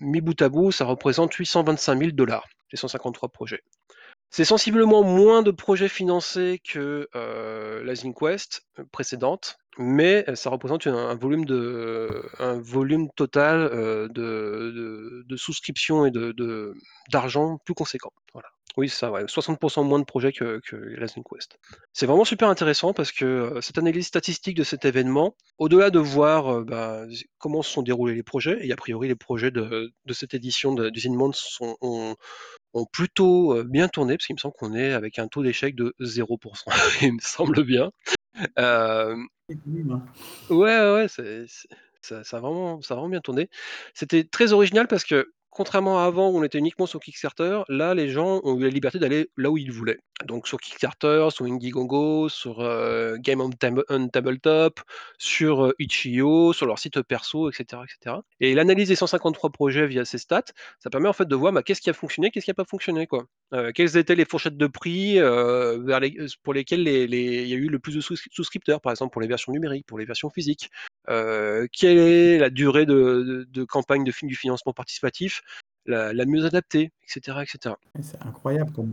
mis 0.00 0.20
bout 0.22 0.40
à 0.42 0.48
bout, 0.50 0.72
ça 0.72 0.84
représente 0.86 1.34
825 1.34 1.96
000 1.96 2.14
$, 2.14 2.48
les 2.72 2.78
153 2.78 3.30
projets. 3.30 3.62
C'est 4.32 4.44
sensiblement 4.44 5.02
moins 5.04 5.42
de 5.42 5.50
projets 5.50 5.88
financés 5.88 6.60
que, 6.68 7.08
heu, 7.14 7.82
la 7.84 7.94
Zine 7.94 8.14
Quest, 8.14 8.62
précédente, 8.90 9.56
mais 9.78 10.24
ça 10.34 10.50
représente 10.50 10.86
un 10.86 11.14
volume 11.14 11.44
de 11.44 12.22
un 12.38 12.58
volume 12.60 13.08
total, 13.16 13.70
heu, 13.72 14.08
de 14.10 15.24
de 15.26 15.36
et 16.06 16.10
de 16.10 16.32
d'argent 17.12 17.58
plus 17.64 17.74
conséquent, 17.74 18.10
voilà. 18.32 18.48
Oui, 18.76 18.88
c'est 18.88 18.96
ça, 18.98 19.12
ouais, 19.12 19.22
60% 19.28 19.84
moins 19.84 20.00
de 20.00 20.04
projets 20.04 20.32
que 20.32 20.60
que 20.68 20.74
la 20.76 21.06
Zine 21.06 21.22
Quest. 21.22 21.58
C'est 21.92 22.06
vraiment 22.06 22.24
super 22.24 22.48
intéressant 22.48 22.92
parce 22.92 23.12
que, 23.12 23.56
cette 23.60 23.78
analyse 23.78 24.06
statistique 24.08 24.56
de 24.56 24.64
cet 24.64 24.84
événement, 24.84 25.36
au-delà 25.58 25.90
de 25.90 26.00
voir, 26.00 26.62
bah, 26.64 27.04
comment 27.38 27.62
se 27.62 27.70
sont 27.70 27.82
déroulés 27.82 28.14
les 28.16 28.24
projets 28.24 28.58
et 28.66 28.72
a 28.72 28.76
priori 28.76 29.06
les 29.06 29.14
projets 29.14 29.52
de 29.52 29.92
de 30.04 30.12
cette 30.12 30.34
édition 30.34 30.74
de 30.74 30.90
du 30.90 31.00
sont 31.34 31.76
ont 31.82 32.16
ont 32.74 32.86
plutôt, 32.86 33.62
bien 33.64 33.88
tourné, 33.88 34.16
parce 34.16 34.26
qu'il 34.26 34.34
me 34.34 34.40
semble 34.40 34.54
qu'on 34.54 34.74
est 34.74 34.92
avec 34.92 35.18
un 35.18 35.28
taux 35.28 35.42
d'échec 35.42 35.74
de 35.74 35.94
0% 36.00 36.64
il 37.02 37.14
me 37.14 37.18
semble 37.20 37.64
bien. 37.64 37.90
Hem 38.56 39.28
Ouais, 40.50 40.78
ouais, 40.80 40.94
ouais, 40.94 41.06
c'est 41.08 41.44
c'est 41.46 41.68
ça 42.02 42.24
ça 42.24 42.36
a 42.38 42.40
vraiment 42.40 42.80
ça 42.82 42.94
a 42.94 42.96
vraiment 42.96 43.10
bien 43.10 43.20
tourné. 43.20 43.48
C'était 43.94 44.24
très 44.24 44.52
original 44.52 44.88
parce 44.88 45.04
que, 45.04 45.32
contrairement 45.50 46.00
à 46.00 46.04
avant 46.04 46.30
où 46.30 46.38
on 46.38 46.42
était 46.42 46.58
uniquement 46.58 46.86
sur 46.86 47.00
Kickstarter, 47.00 47.62
là, 47.68 47.94
les 47.94 48.08
gens 48.10 48.40
ont 48.44 48.58
eu 48.58 48.64
la 48.64 48.70
liberté 48.70 48.98
d'aller 48.98 49.30
là 49.36 49.50
où 49.50 49.58
ils 49.58 49.72
voulaient. 49.72 49.98
Donc 50.24 50.46
sur 50.46 50.60
Kickstarter, 50.60 51.28
sur 51.30 51.44
Indiegogo, 51.44 52.28
sur, 52.28 52.58
Game 53.18 53.40
on 53.40 53.50
Table 53.50 53.84
on 53.88 54.08
Tabletop, 54.08 54.80
sur, 55.18 55.66
heu, 55.66 55.74
itch.io, 55.80 56.52
sur 56.52 56.66
leur 56.66 56.78
site 56.78 57.02
perso, 57.02 57.50
et 57.50 57.52
cetera, 57.52 57.84
et 58.40 58.54
l'analyse 58.54 58.88
des 58.88 58.94
153 58.94 59.50
projets 59.50 59.86
via 59.86 60.04
ces 60.04 60.18
stats, 60.18 60.44
ça 60.78 60.88
permet 60.88 61.08
en 61.08 61.12
fait 61.12 61.26
de 61.26 61.34
voir, 61.34 61.52
bah, 61.52 61.62
qu'est-ce 61.64 61.80
qui 61.80 61.90
a 61.90 61.92
fonctionné, 61.92 62.30
qu'est-ce 62.30 62.44
qui 62.44 62.52
a 62.52 62.54
pas 62.54 62.64
fonctionné, 62.64 63.06
quoi. 63.06 63.26
Quelles 63.74 63.96
étaient 63.96 64.14
les 64.14 64.24
fourchettes 64.24 64.56
de 64.56 64.66
prix, 64.68 65.18
pour 66.42 66.54
lesquelles 66.54 66.84
les 66.84 67.06
les 67.06 67.42
il 67.42 67.48
y 67.48 67.54
a 67.54 67.56
eu 67.56 67.68
le 67.68 67.78
plus 67.80 67.94
de 67.96 68.00
souscrip 68.00 68.32
souscripteurs, 68.32 68.80
par 68.80 68.92
exemple 68.92 69.12
pour 69.12 69.20
les 69.20 69.28
versions 69.28 69.52
numériques, 69.52 69.86
pour 69.86 69.98
les 69.98 70.04
versions 70.04 70.30
physiques. 70.30 70.70
Quelle 71.06 71.98
est 71.98 72.38
la 72.38 72.50
durée 72.50 72.86
de 72.86 72.94
de 72.94 73.46
de 73.50 73.64
campagne 73.64 74.04
du 74.04 74.36
financement 74.36 74.72
participatif, 74.72 75.42
la 75.86 76.12
la 76.12 76.24
mieux 76.24 76.44
adaptée, 76.44 76.92
et 77.02 77.08
cetera, 77.08 77.42
et 77.42 77.46
cetera. 77.46 77.78
C'est 78.00 78.22
incroyable 78.22 78.72
comme. 78.72 78.92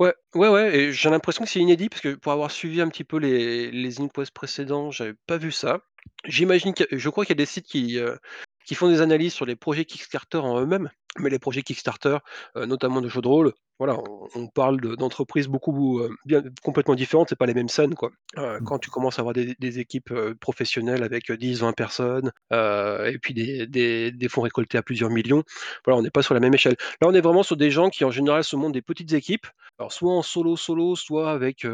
Ouais, 0.00 0.14
ouais, 0.34 0.48
ouais 0.48 0.74
et 0.76 0.92
j'ai 0.92 1.10
l'impression 1.10 1.44
que 1.44 1.50
c'est 1.50 1.60
inédit 1.60 1.88
parce 1.90 2.00
que 2.00 2.14
pour 2.14 2.32
avoir 2.32 2.50
suivi 2.50 2.80
un 2.80 2.88
petit 2.88 3.04
peu 3.04 3.18
les 3.18 3.70
les 3.70 3.90
Zine 3.90 4.10
Quest 4.10 4.32
précédents, 4.32 4.90
j'avais 4.90 5.14
pas 5.26 5.36
vu 5.36 5.52
ça. 5.52 5.80
J'imagine 6.24 6.72
que 6.74 6.84
je 6.90 7.08
crois 7.10 7.24
qu'il 7.26 7.32
y 7.36 7.38
a 7.40 7.44
des 7.44 7.46
sites 7.46 7.66
qui, 7.66 7.98
heu, 7.98 8.18
qui 8.64 8.74
font 8.74 8.88
des 8.88 9.02
analyses 9.02 9.34
sur 9.34 9.44
les 9.46 9.56
projets 9.56 9.84
Kickstarter 9.84 10.38
en 10.38 10.58
eux-mêmes, 10.60 10.90
mais 11.18 11.30
les 11.30 11.38
projets 11.38 11.62
Kickstarter, 11.62 12.18
heu, 12.56 12.66
notamment 12.66 13.00
de 13.00 13.08
jeux 13.08 13.20
de 13.22 13.28
rôle, 13.28 13.52
voilà, 13.78 13.96
on 13.98 14.28
on 14.34 14.46
parle 14.48 14.80
de 14.80 14.94
d'entreprises 14.94 15.48
beaucoup, 15.48 16.00
heu, 16.00 16.10
bien 16.26 16.42
complètement 16.62 16.94
différentes, 16.94 17.28
c'est 17.30 17.36
pas 17.38 17.46
les 17.46 17.54
mêmes 17.54 17.68
scènes, 17.68 17.94
quoi. 17.94 18.10
Heu, 18.38 18.60
Mmh. 18.60 18.66
quand 18.66 18.78
tu 18.78 18.90
commences 18.90 19.18
à 19.18 19.22
avoir 19.22 19.34
des 19.34 19.54
des 19.58 19.78
équipes, 19.80 20.12
professionnelles 20.40 21.02
avec, 21.02 21.32
10-20 21.32 21.72
personnes, 21.72 22.30
heu 22.52 23.06
et 23.12 23.18
puis 23.18 23.34
des 23.34 23.66
des 23.66 24.12
des 24.12 24.28
fonds 24.28 24.42
récoltés 24.42 24.78
à 24.78 24.82
plusieurs 24.82 25.10
millions, 25.10 25.42
voilà, 25.84 25.98
on 25.98 26.02
n'est 26.02 26.10
pas 26.10 26.22
sur 26.22 26.34
la 26.34 26.40
même 26.40 26.54
échelle. 26.54 26.76
Là, 27.00 27.08
on 27.08 27.14
est 27.14 27.20
vraiment 27.20 27.42
sur 27.42 27.56
des 27.56 27.70
gens 27.70 27.88
qui, 27.90 28.04
en 28.04 28.10
général, 28.10 28.44
se 28.44 28.56
montent 28.56 28.72
des 28.74 28.82
petites 28.82 29.12
équipes, 29.12 29.46
alors 29.78 29.92
soit 29.92 30.12
en 30.12 30.22
solo, 30.22 30.56
solo, 30.56 30.94
soit 30.96 31.30
avec, 31.32 31.66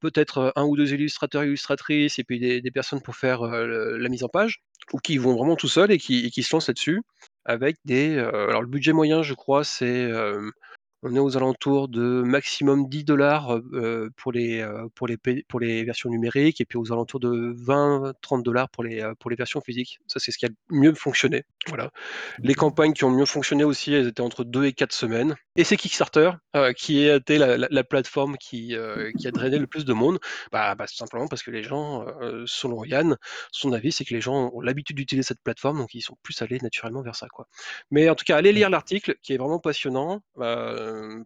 peut-être, 0.00 0.52
un 0.56 0.64
ou 0.64 0.76
2 0.76 0.92
illustrateurs, 0.92 1.44
illustratrices 1.44 2.18
et 2.18 2.24
puis 2.24 2.38
des 2.40 2.70
personnes 2.70 3.02
pour 3.02 3.16
faire, 3.16 3.42
la 3.44 4.08
mise 4.08 4.24
en 4.24 4.28
page 4.28 4.62
ou 4.92 4.98
qui 4.98 5.16
vont 5.18 5.34
vraiment 5.36 5.56
tout 5.56 5.68
seuls 5.68 5.90
et 5.92 5.98
qui 5.98 6.26
et 6.26 6.30
qui 6.30 6.42
se 6.42 6.54
lancent 6.54 6.68
là-dessus 6.68 7.00
avec 7.44 7.76
des, 7.84 8.18
alors 8.18 8.62
le 8.62 8.68
budget 8.68 8.92
moyen, 8.92 9.22
je 9.22 9.34
crois, 9.34 9.64
c'est, 9.64 10.10
on 11.04 11.14
est 11.14 11.18
aux 11.18 11.36
alentours 11.36 11.88
de 11.88 12.22
maximum 12.22 12.88
10 12.88 13.04
heu 13.10 14.10
pour 14.16 14.32
les, 14.32 14.66
pour 14.94 15.06
les 15.06 15.16
P 15.16 15.44
pour 15.48 15.60
les 15.60 15.84
versions 15.84 16.10
numériques 16.10 16.60
et 16.60 16.64
puis 16.64 16.78
aux 16.78 16.92
alentours 16.92 17.20
de 17.20 17.54
20-30 17.54 18.68
pour 18.72 18.82
les, 18.82 19.12
pour 19.20 19.30
les 19.30 19.36
versions 19.36 19.60
physiques. 19.60 20.00
Ça, 20.06 20.18
c'est 20.18 20.32
ce 20.32 20.38
qui 20.38 20.46
a 20.46 20.48
le 20.48 20.54
mieux 20.70 20.94
fonctionné, 20.94 21.44
voilà. 21.68 21.90
Les 22.38 22.54
campagnes 22.54 22.92
qui 22.92 23.04
ont 23.04 23.10
mieux 23.10 23.26
fonctionné 23.26 23.64
aussi, 23.64 23.92
elles 23.92 24.08
étaient 24.08 24.20
entre 24.20 24.44
2 24.44 24.64
et 24.64 24.72
4 24.72 24.92
semaines. 24.92 25.36
Et 25.56 25.64
c'est 25.64 25.76
Kickstarter, 25.76 26.32
qui 26.76 27.08
a 27.08 27.16
été 27.16 27.38
la 27.38 27.56
la 27.56 27.68
la 27.70 27.84
plateforme 27.84 28.36
qui, 28.38 28.74
a 28.74 29.30
drainé 29.30 29.58
le 29.58 29.66
plus 29.66 29.84
de 29.84 29.92
monde. 29.92 30.18
Bah 30.52 30.74
bah, 30.74 30.86
tout 30.86 30.96
simplement 30.96 31.28
parce 31.28 31.42
que 31.42 31.50
les 31.50 31.62
gens, 31.62 32.06
selon 32.46 32.84
Yann, 32.84 33.16
son 33.52 33.72
avis, 33.72 33.92
c'est 33.92 34.04
que 34.04 34.14
les 34.14 34.20
gens 34.20 34.50
ont 34.54 34.60
l'habitude 34.60 34.96
d'utiliser 34.96 35.26
cette 35.26 35.42
plateforme, 35.42 35.78
donc 35.78 35.94
ils 35.94 36.02
sont 36.02 36.16
plus 36.22 36.40
allés 36.42 36.58
naturellement 36.60 37.02
vers 37.02 37.14
ça, 37.14 37.28
quoi. 37.28 37.46
Mais 37.90 38.08
en 38.08 38.14
tout 38.14 38.24
cas, 38.24 38.36
allez 38.36 38.52
lire 38.52 38.70
l'article 38.70 39.16
qui 39.22 39.34
est 39.34 39.36
vraiment 39.36 39.58
passionnant, 39.58 40.22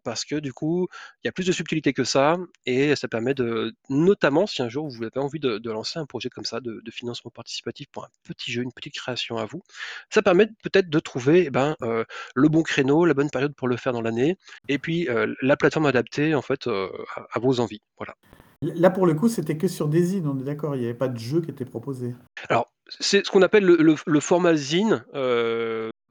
parce 0.05 0.25
que 0.25 0.37
du 0.37 0.53
coup, 0.53 0.89
il 1.23 1.27
y 1.27 1.29
a 1.29 1.33
plus 1.33 1.47
de 1.47 1.53
subtilité 1.53 1.93
que 1.93 2.05
ça 2.05 2.37
et 2.67 2.97
ça 2.97 3.09
permet 3.09 3.35
de 3.35 3.75
notamment 3.89 4.47
si 4.47 4.63
un 4.63 4.69
jour 4.69 4.89
vous 4.89 5.03
avez 5.05 5.19
envie 5.19 5.41
de 5.41 5.59
de 5.59 5.71
lancer 5.71 5.99
un 5.99 6.07
projet 6.07 6.29
comme 6.29 6.45
ça 6.45 6.61
de 6.61 6.81
de 6.85 6.91
financement 6.91 7.31
participatif 7.31 7.87
pour 7.93 8.05
un 8.05 8.09
petit 8.25 8.53
jeu, 8.53 8.63
une 8.63 8.73
petite 8.73 8.95
création 8.95 9.37
à 9.39 9.47
vous, 9.47 9.63
ça 10.11 10.23
permet 10.23 10.47
peut-être 10.63 10.91
de 10.91 10.99
trouver, 11.01 11.45
eh 11.47 11.51
ben, 11.51 11.77
heu, 11.83 12.05
le 12.35 12.49
bon 12.49 12.63
créneau, 12.63 13.05
la 13.05 13.15
bonne 13.15 13.31
période 13.31 13.55
pour 13.55 13.69
le 13.69 13.77
faire 13.77 13.93
dans 13.93 14.03
l'année 14.03 14.37
et 14.69 14.79
puis, 14.79 15.09
heu, 15.09 15.35
la 15.43 15.57
plateforme 15.57 15.87
adaptée 15.87 16.35
en 16.35 16.43
fait, 16.43 16.67
à 16.69 17.27
à 17.33 17.39
vos 17.41 17.61
envies, 17.61 17.83
voilà. 17.99 18.15
Là, 18.63 18.91
pour 18.91 19.07
le 19.07 19.15
coup, 19.15 19.29
c'était 19.29 19.57
que 19.57 19.69
sur 19.69 19.89
des 19.89 20.03
zines, 20.03 20.27
on 20.27 20.39
est 20.41 20.45
d'accord? 20.45 20.75
Il 20.75 20.83
y 20.83 20.85
avait 20.85 20.95
pas 20.95 21.09
de 21.09 21.19
jeu 21.19 21.41
qui 21.41 21.51
était 21.51 21.65
proposé? 21.65 22.15
Alors, 22.49 22.73
c'est 22.89 23.25
ce 23.25 23.31
qu'on 23.31 23.43
appelle 23.43 23.65
le 23.65 23.77
le 23.77 23.95
le 24.05 24.21
format 24.21 24.57
zine, 24.57 25.05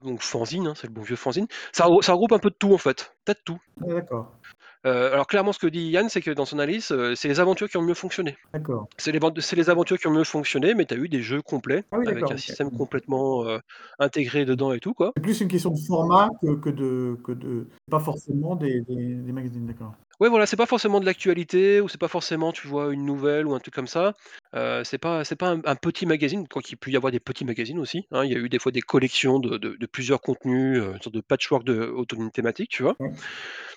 donc 0.02 0.22
fanzine, 0.22 0.66
hein, 0.68 0.74
c'est 0.76 0.86
le 0.86 0.92
bon 0.92 1.02
vieux 1.02 1.16
fanzine. 1.16 1.46
Ça 1.72 1.86
re 1.86 2.02
ça 2.04 2.12
regroupe 2.12 2.32
un 2.32 2.38
peu 2.38 2.50
de 2.50 2.56
tout 2.58 2.72
en 2.74 2.78
fait, 2.78 3.16
de 3.26 3.34
tout. 3.44 3.60
Ah 3.80 3.86
d'accord, 3.94 4.38
Heu, 4.84 5.12
alors 5.12 5.26
clairement 5.26 5.52
ce 5.52 5.58
que 5.58 5.66
dit 5.66 5.88
Yann, 5.90 6.08
c'est 6.08 6.20
que 6.22 6.30
dans 6.30 6.44
son 6.44 6.58
analyse, 6.58 6.90
heu, 6.92 7.14
c'est 7.14 7.28
les 7.28 7.40
aventures 7.40 7.68
qui 7.68 7.76
ont 7.76 7.82
mieux 7.82 7.94
fonctionné. 7.94 8.36
d'accord. 8.52 8.88
C'est 8.98 9.12
les 9.12 9.18
ventes 9.20 9.40
c'est 9.40 9.56
les 9.56 9.70
aventures 9.70 9.98
qui 9.98 10.08
ont 10.08 10.12
mieux 10.12 10.24
fonctionné, 10.24 10.74
mais 10.74 10.86
tu 10.86 10.94
as 10.94 10.98
eu 10.98 11.08
des 11.08 11.22
jeux 11.22 11.42
complets 11.42 11.84
Ah 11.90 11.98
oui, 11.98 12.06
avec 12.06 12.30
un 12.32 12.36
système 12.36 12.70
complètement, 12.72 13.44
heu, 13.48 13.60
intégré 14.00 14.44
dedans 14.46 14.72
et 14.72 14.80
tout 14.80 14.94
quoi. 14.94 15.14
C'est 15.16 15.22
plus 15.22 15.40
une 15.40 15.48
question 15.48 15.70
de 15.70 15.78
format 15.86 16.28
que 16.40 16.54
que 16.60 16.70
de 16.70 17.16
que 17.24 17.32
de 17.32 17.68
pas 17.90 17.98
forcément 18.00 18.56
des 18.56 18.80
des 18.82 19.14
des 19.16 19.32
magazines, 19.32 19.66
d'accord. 19.66 19.94
Ouais, 20.20 20.28
voilà, 20.28 20.46
c'est 20.46 20.56
pas 20.56 20.66
forcément 20.66 20.98
de 20.98 21.06
l'actualité 21.06 21.80
ou 21.80 21.88
c'est 21.88 22.00
pas 22.00 22.08
forcément, 22.08 22.50
tu 22.52 22.66
vois, 22.66 22.92
une 22.92 23.04
nouvelle 23.04 23.46
ou 23.46 23.54
un 23.54 23.60
truc 23.60 23.72
comme 23.74 23.86
ça. 23.86 24.14
Heu, 24.54 24.82
c'est 24.84 24.98
pas 24.98 25.22
c'est 25.24 25.36
pas 25.36 25.50
un 25.50 25.60
un 25.64 25.76
petit 25.76 26.06
magazine, 26.06 26.48
quoiqu'il 26.48 26.76
peut 26.76 26.90
y 26.90 26.96
avoir 26.96 27.12
des 27.12 27.20
petits 27.20 27.44
magazines 27.44 27.78
aussi, 27.78 28.02
hein. 28.10 28.24
Il 28.24 28.32
y 28.32 28.34
a 28.34 28.38
eu 28.38 28.48
des 28.48 28.58
fois 28.58 28.72
des 28.72 28.80
collections 28.80 29.38
de 29.38 29.58
de 29.58 29.76
de 29.78 29.86
plusieurs 29.86 30.20
contenus, 30.20 30.78
heu, 30.80 30.92
une 30.94 31.00
sorte 31.02 31.14
de 31.14 31.20
patchwork 31.20 31.62
de 31.64 31.82
autour 31.84 32.18
d'une 32.18 32.32
thématique, 32.32 32.70
tu 32.70 32.82
vois? 32.82 32.96
Ouais. 33.00 33.18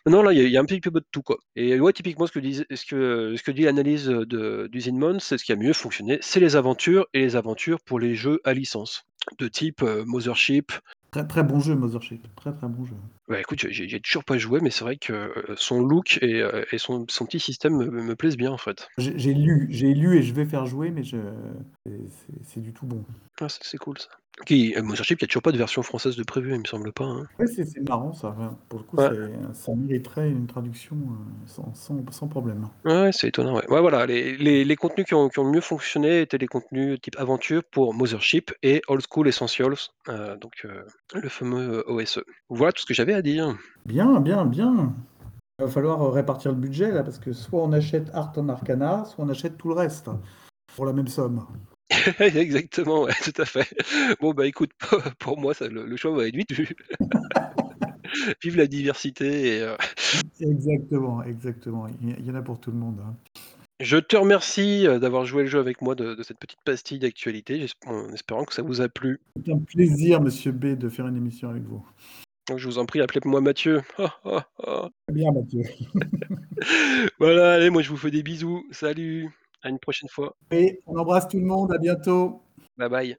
Non, 0.07 0.23
là, 0.23 0.33
il 0.33 0.39
y 0.39 0.41
a 0.41 0.45
il 0.45 0.51
y 0.51 0.57
a 0.57 0.61
un 0.61 0.65
petit 0.65 0.81
peu 0.81 0.91
de 0.91 1.05
tout, 1.11 1.23
quoi. 1.23 1.37
Et 1.55 1.79
ouais, 1.79 1.93
typiquement 1.93 2.27
ce 2.27 2.31
que 2.33 2.39
disait 2.39 2.65
ce 2.73 2.85
que 2.85 3.35
ce 3.37 3.43
que 3.43 3.51
dit 3.51 3.63
l'analyse, 3.63 4.07
de 4.07 4.67
d'Usine 4.71 4.97
Mon, 4.99 5.19
c'est 5.19 5.37
ce 5.37 5.45
qui 5.45 5.53
a 5.53 5.57
mieux 5.57 5.73
fonctionné, 5.73 6.19
c'est 6.21 6.39
les 6.41 6.55
aventures 6.55 7.07
et 7.13 7.19
les 7.21 7.35
aventures 7.35 7.79
pour 7.85 7.99
les 7.99 8.15
jeux 8.15 8.39
à 8.45 8.53
licence, 8.53 9.03
de 9.39 9.47
type, 9.47 9.83
heu, 9.83 10.03
Mothership. 10.05 10.71
Très, 11.11 11.27
très 11.27 11.43
bon 11.43 11.59
jeu, 11.59 11.75
Mothership. 11.75 12.27
Très, 12.35 12.53
très 12.53 12.67
bon 12.67 12.85
jeu. 12.85 12.95
Bah, 13.31 13.39
écoute, 13.39 13.65
j'ai 13.69 13.99
toujours 14.01 14.23
pas 14.25 14.37
joué, 14.37 14.59
mais 14.61 14.69
c'est 14.71 14.83
vrai 14.83 14.97
que, 14.97 15.13
heu, 15.13 15.55
son 15.57 15.81
look 15.81 16.19
et 16.21 16.41
heu 16.41 16.65
et 16.71 16.77
son 16.77 17.05
son 17.09 17.25
petit 17.25 17.39
système 17.39 17.75
me 17.77 17.89
me 17.89 18.15
plaisent 18.15 18.37
bien, 18.37 18.51
en 18.51 18.57
fait. 18.57 18.89
J'ai 18.97 19.17
j'ai 19.19 19.33
lu 19.33 19.67
j'ai 19.69 19.93
lu 19.93 20.17
et 20.17 20.21
je 20.23 20.33
vais 20.33 20.45
faire 20.45 20.65
jouer, 20.65 20.91
mais 20.91 21.03
je 21.03 21.17
c'est 21.85 22.07
c'est 22.09 22.43
c'est 22.43 22.61
du 22.61 22.73
tout 22.73 22.85
bon. 22.85 23.03
Ah, 23.41 23.49
ça, 23.49 23.59
c'est 23.61 23.77
cool 23.77 23.97
ça. 23.99 24.07
Qui 24.45 24.73
heu, 24.77 24.81
Mothership, 24.81 25.19
il 25.19 25.23
y 25.23 25.25
a 25.25 25.27
toujours 25.27 25.41
pas 25.43 25.51
de 25.51 25.57
version 25.57 25.83
française 25.83 26.15
de 26.15 26.23
prévue, 26.23 26.53
il 26.53 26.59
me 26.59 26.65
semble 26.65 26.93
pas, 26.93 27.05
hein? 27.05 27.27
Ouais, 27.39 27.47
c'est 27.47 27.65
c'est 27.65 27.81
marrant 27.81 28.13
ça, 28.13 28.31
ouais. 28.37 28.47
Pour 28.69 28.79
le 28.79 28.85
coup, 28.85 28.97
Ouais. 28.97 29.09
c'est 29.09 29.53
ça 29.53 29.73
mériterait 29.75 30.29
une 30.31 30.47
traduction, 30.47 30.95
heu, 30.97 31.45
sans 31.47 31.73
sans 31.73 32.05
sans 32.11 32.27
problème. 32.29 32.69
Ouais, 32.83 32.93
ouais, 33.03 33.11
c'est 33.11 33.27
étonnant, 33.27 33.53
ouais. 33.55 33.67
Ouais, 33.69 33.79
voilà, 33.79 34.07
les 34.07 34.35
les 34.37 34.63
les 34.65 34.75
contenus 34.75 35.05
qui 35.05 35.13
ont 35.13 35.29
qui 35.29 35.37
ont 35.37 35.43
le 35.43 35.51
mieux 35.51 35.61
fonctionné 35.61 36.21
étaient 36.21 36.39
les 36.39 36.47
contenus 36.47 36.99
type 36.99 37.15
aventure 37.19 37.61
pour 37.71 37.93
Mothership 37.93 38.51
et 38.63 38.81
Old 38.87 39.03
School 39.07 39.27
Essentials, 39.27 39.75
heu, 40.09 40.35
donc 40.37 40.53
heu, 40.65 40.85
le 41.13 41.29
fameux 41.29 41.83
OSE. 41.87 42.23
Voilà 42.49 42.71
tout 42.71 42.81
ce 42.81 42.87
que 42.87 42.95
j'avais 42.95 43.13
à 43.13 43.20
dire. 43.21 43.57
Bien, 43.85 44.19
bien, 44.19 44.45
bien. 44.45 44.93
Il 45.59 45.65
va 45.65 45.71
falloir, 45.71 46.03
heu, 46.03 46.09
répartir 46.09 46.51
le 46.51 46.57
budget 46.57 46.91
là, 46.91 47.03
parce 47.03 47.19
que 47.19 47.33
soit 47.33 47.61
on 47.63 47.71
achète 47.71 48.09
Art 48.13 48.33
en 48.37 48.49
Arcana, 48.49 49.05
soit 49.05 49.23
on 49.23 49.29
achète 49.29 49.57
tout 49.57 49.69
le 49.69 49.75
reste, 49.75 50.09
pour 50.75 50.85
la 50.85 50.93
même 50.93 51.07
somme. 51.07 51.45
Exactement, 52.19 53.03
ouais, 53.03 53.13
tout 53.23 53.41
à 53.41 53.45
fait. 53.45 53.67
Bon, 54.21 54.33
bah, 54.33 54.47
écoute, 54.47 54.71
pour 55.19 55.37
moi, 55.37 55.53
ça 55.53 55.67
le 55.67 55.85
le 55.85 55.97
choix 55.97 56.15
va 56.15 56.27
être 56.27 56.35
vite 56.35 56.51
vu. 56.53 56.69
Vive 58.43 58.57
la 58.57 58.67
diversité 58.67 59.57
et 59.57 59.61
heu, 59.61 59.75
Exactement, 60.39 61.23
exactement. 61.23 61.87
Il 62.01 62.25
y 62.25 62.31
en 62.31 62.35
a 62.35 62.41
pour 62.41 62.59
tout 62.59 62.71
le 62.71 62.77
monde, 62.77 62.99
hein. 63.05 63.15
je 63.79 63.97
te 63.97 64.17
remercie, 64.17 64.85
heu, 64.87 64.99
d'avoir 64.99 65.25
joué 65.25 65.43
le 65.43 65.49
jeu 65.49 65.59
avec 65.59 65.81
moi 65.81 65.95
de 65.95 66.15
de 66.15 66.23
cette 66.23 66.39
petite 66.39 66.59
pastille 66.65 66.99
d'actualité, 66.99 67.65
en 67.85 68.09
espérant 68.13 68.43
que 68.45 68.53
ça 68.53 68.63
vous 68.63 68.81
a 68.81 68.89
plu. 68.89 69.19
C'est 69.45 69.51
un 69.53 69.59
plaisir, 69.59 70.21
monsieur 70.21 70.51
B, 70.51 70.77
de 70.77 70.89
faire 70.89 71.07
une 71.07 71.17
émission 71.17 71.49
avec 71.49 71.63
vous. 71.63 71.85
Donc 72.51 72.59
je 72.59 72.67
vous 72.67 72.79
en 72.79 72.85
prie, 72.85 72.99
appelez-moi 72.99 73.39
Mathieu. 73.39 73.81
Très 73.95 75.13
bien, 75.13 75.31
Mathieu. 75.31 75.63
Voilà, 77.17 77.53
allez, 77.53 77.69
moi 77.69 77.81
je 77.81 77.89
vous 77.89 77.95
fais 77.95 78.11
des 78.11 78.23
bisous. 78.23 78.65
Salut, 78.71 79.31
à 79.63 79.69
une 79.69 79.79
prochaine 79.79 80.09
fois. 80.09 80.35
Et 80.51 80.81
on 80.85 80.97
embrasse 80.97 81.29
tout 81.29 81.39
le 81.39 81.45
monde, 81.45 81.71
à 81.71 81.77
bientôt. 81.77 82.41
Bye 82.77 82.89
bye. 82.89 83.17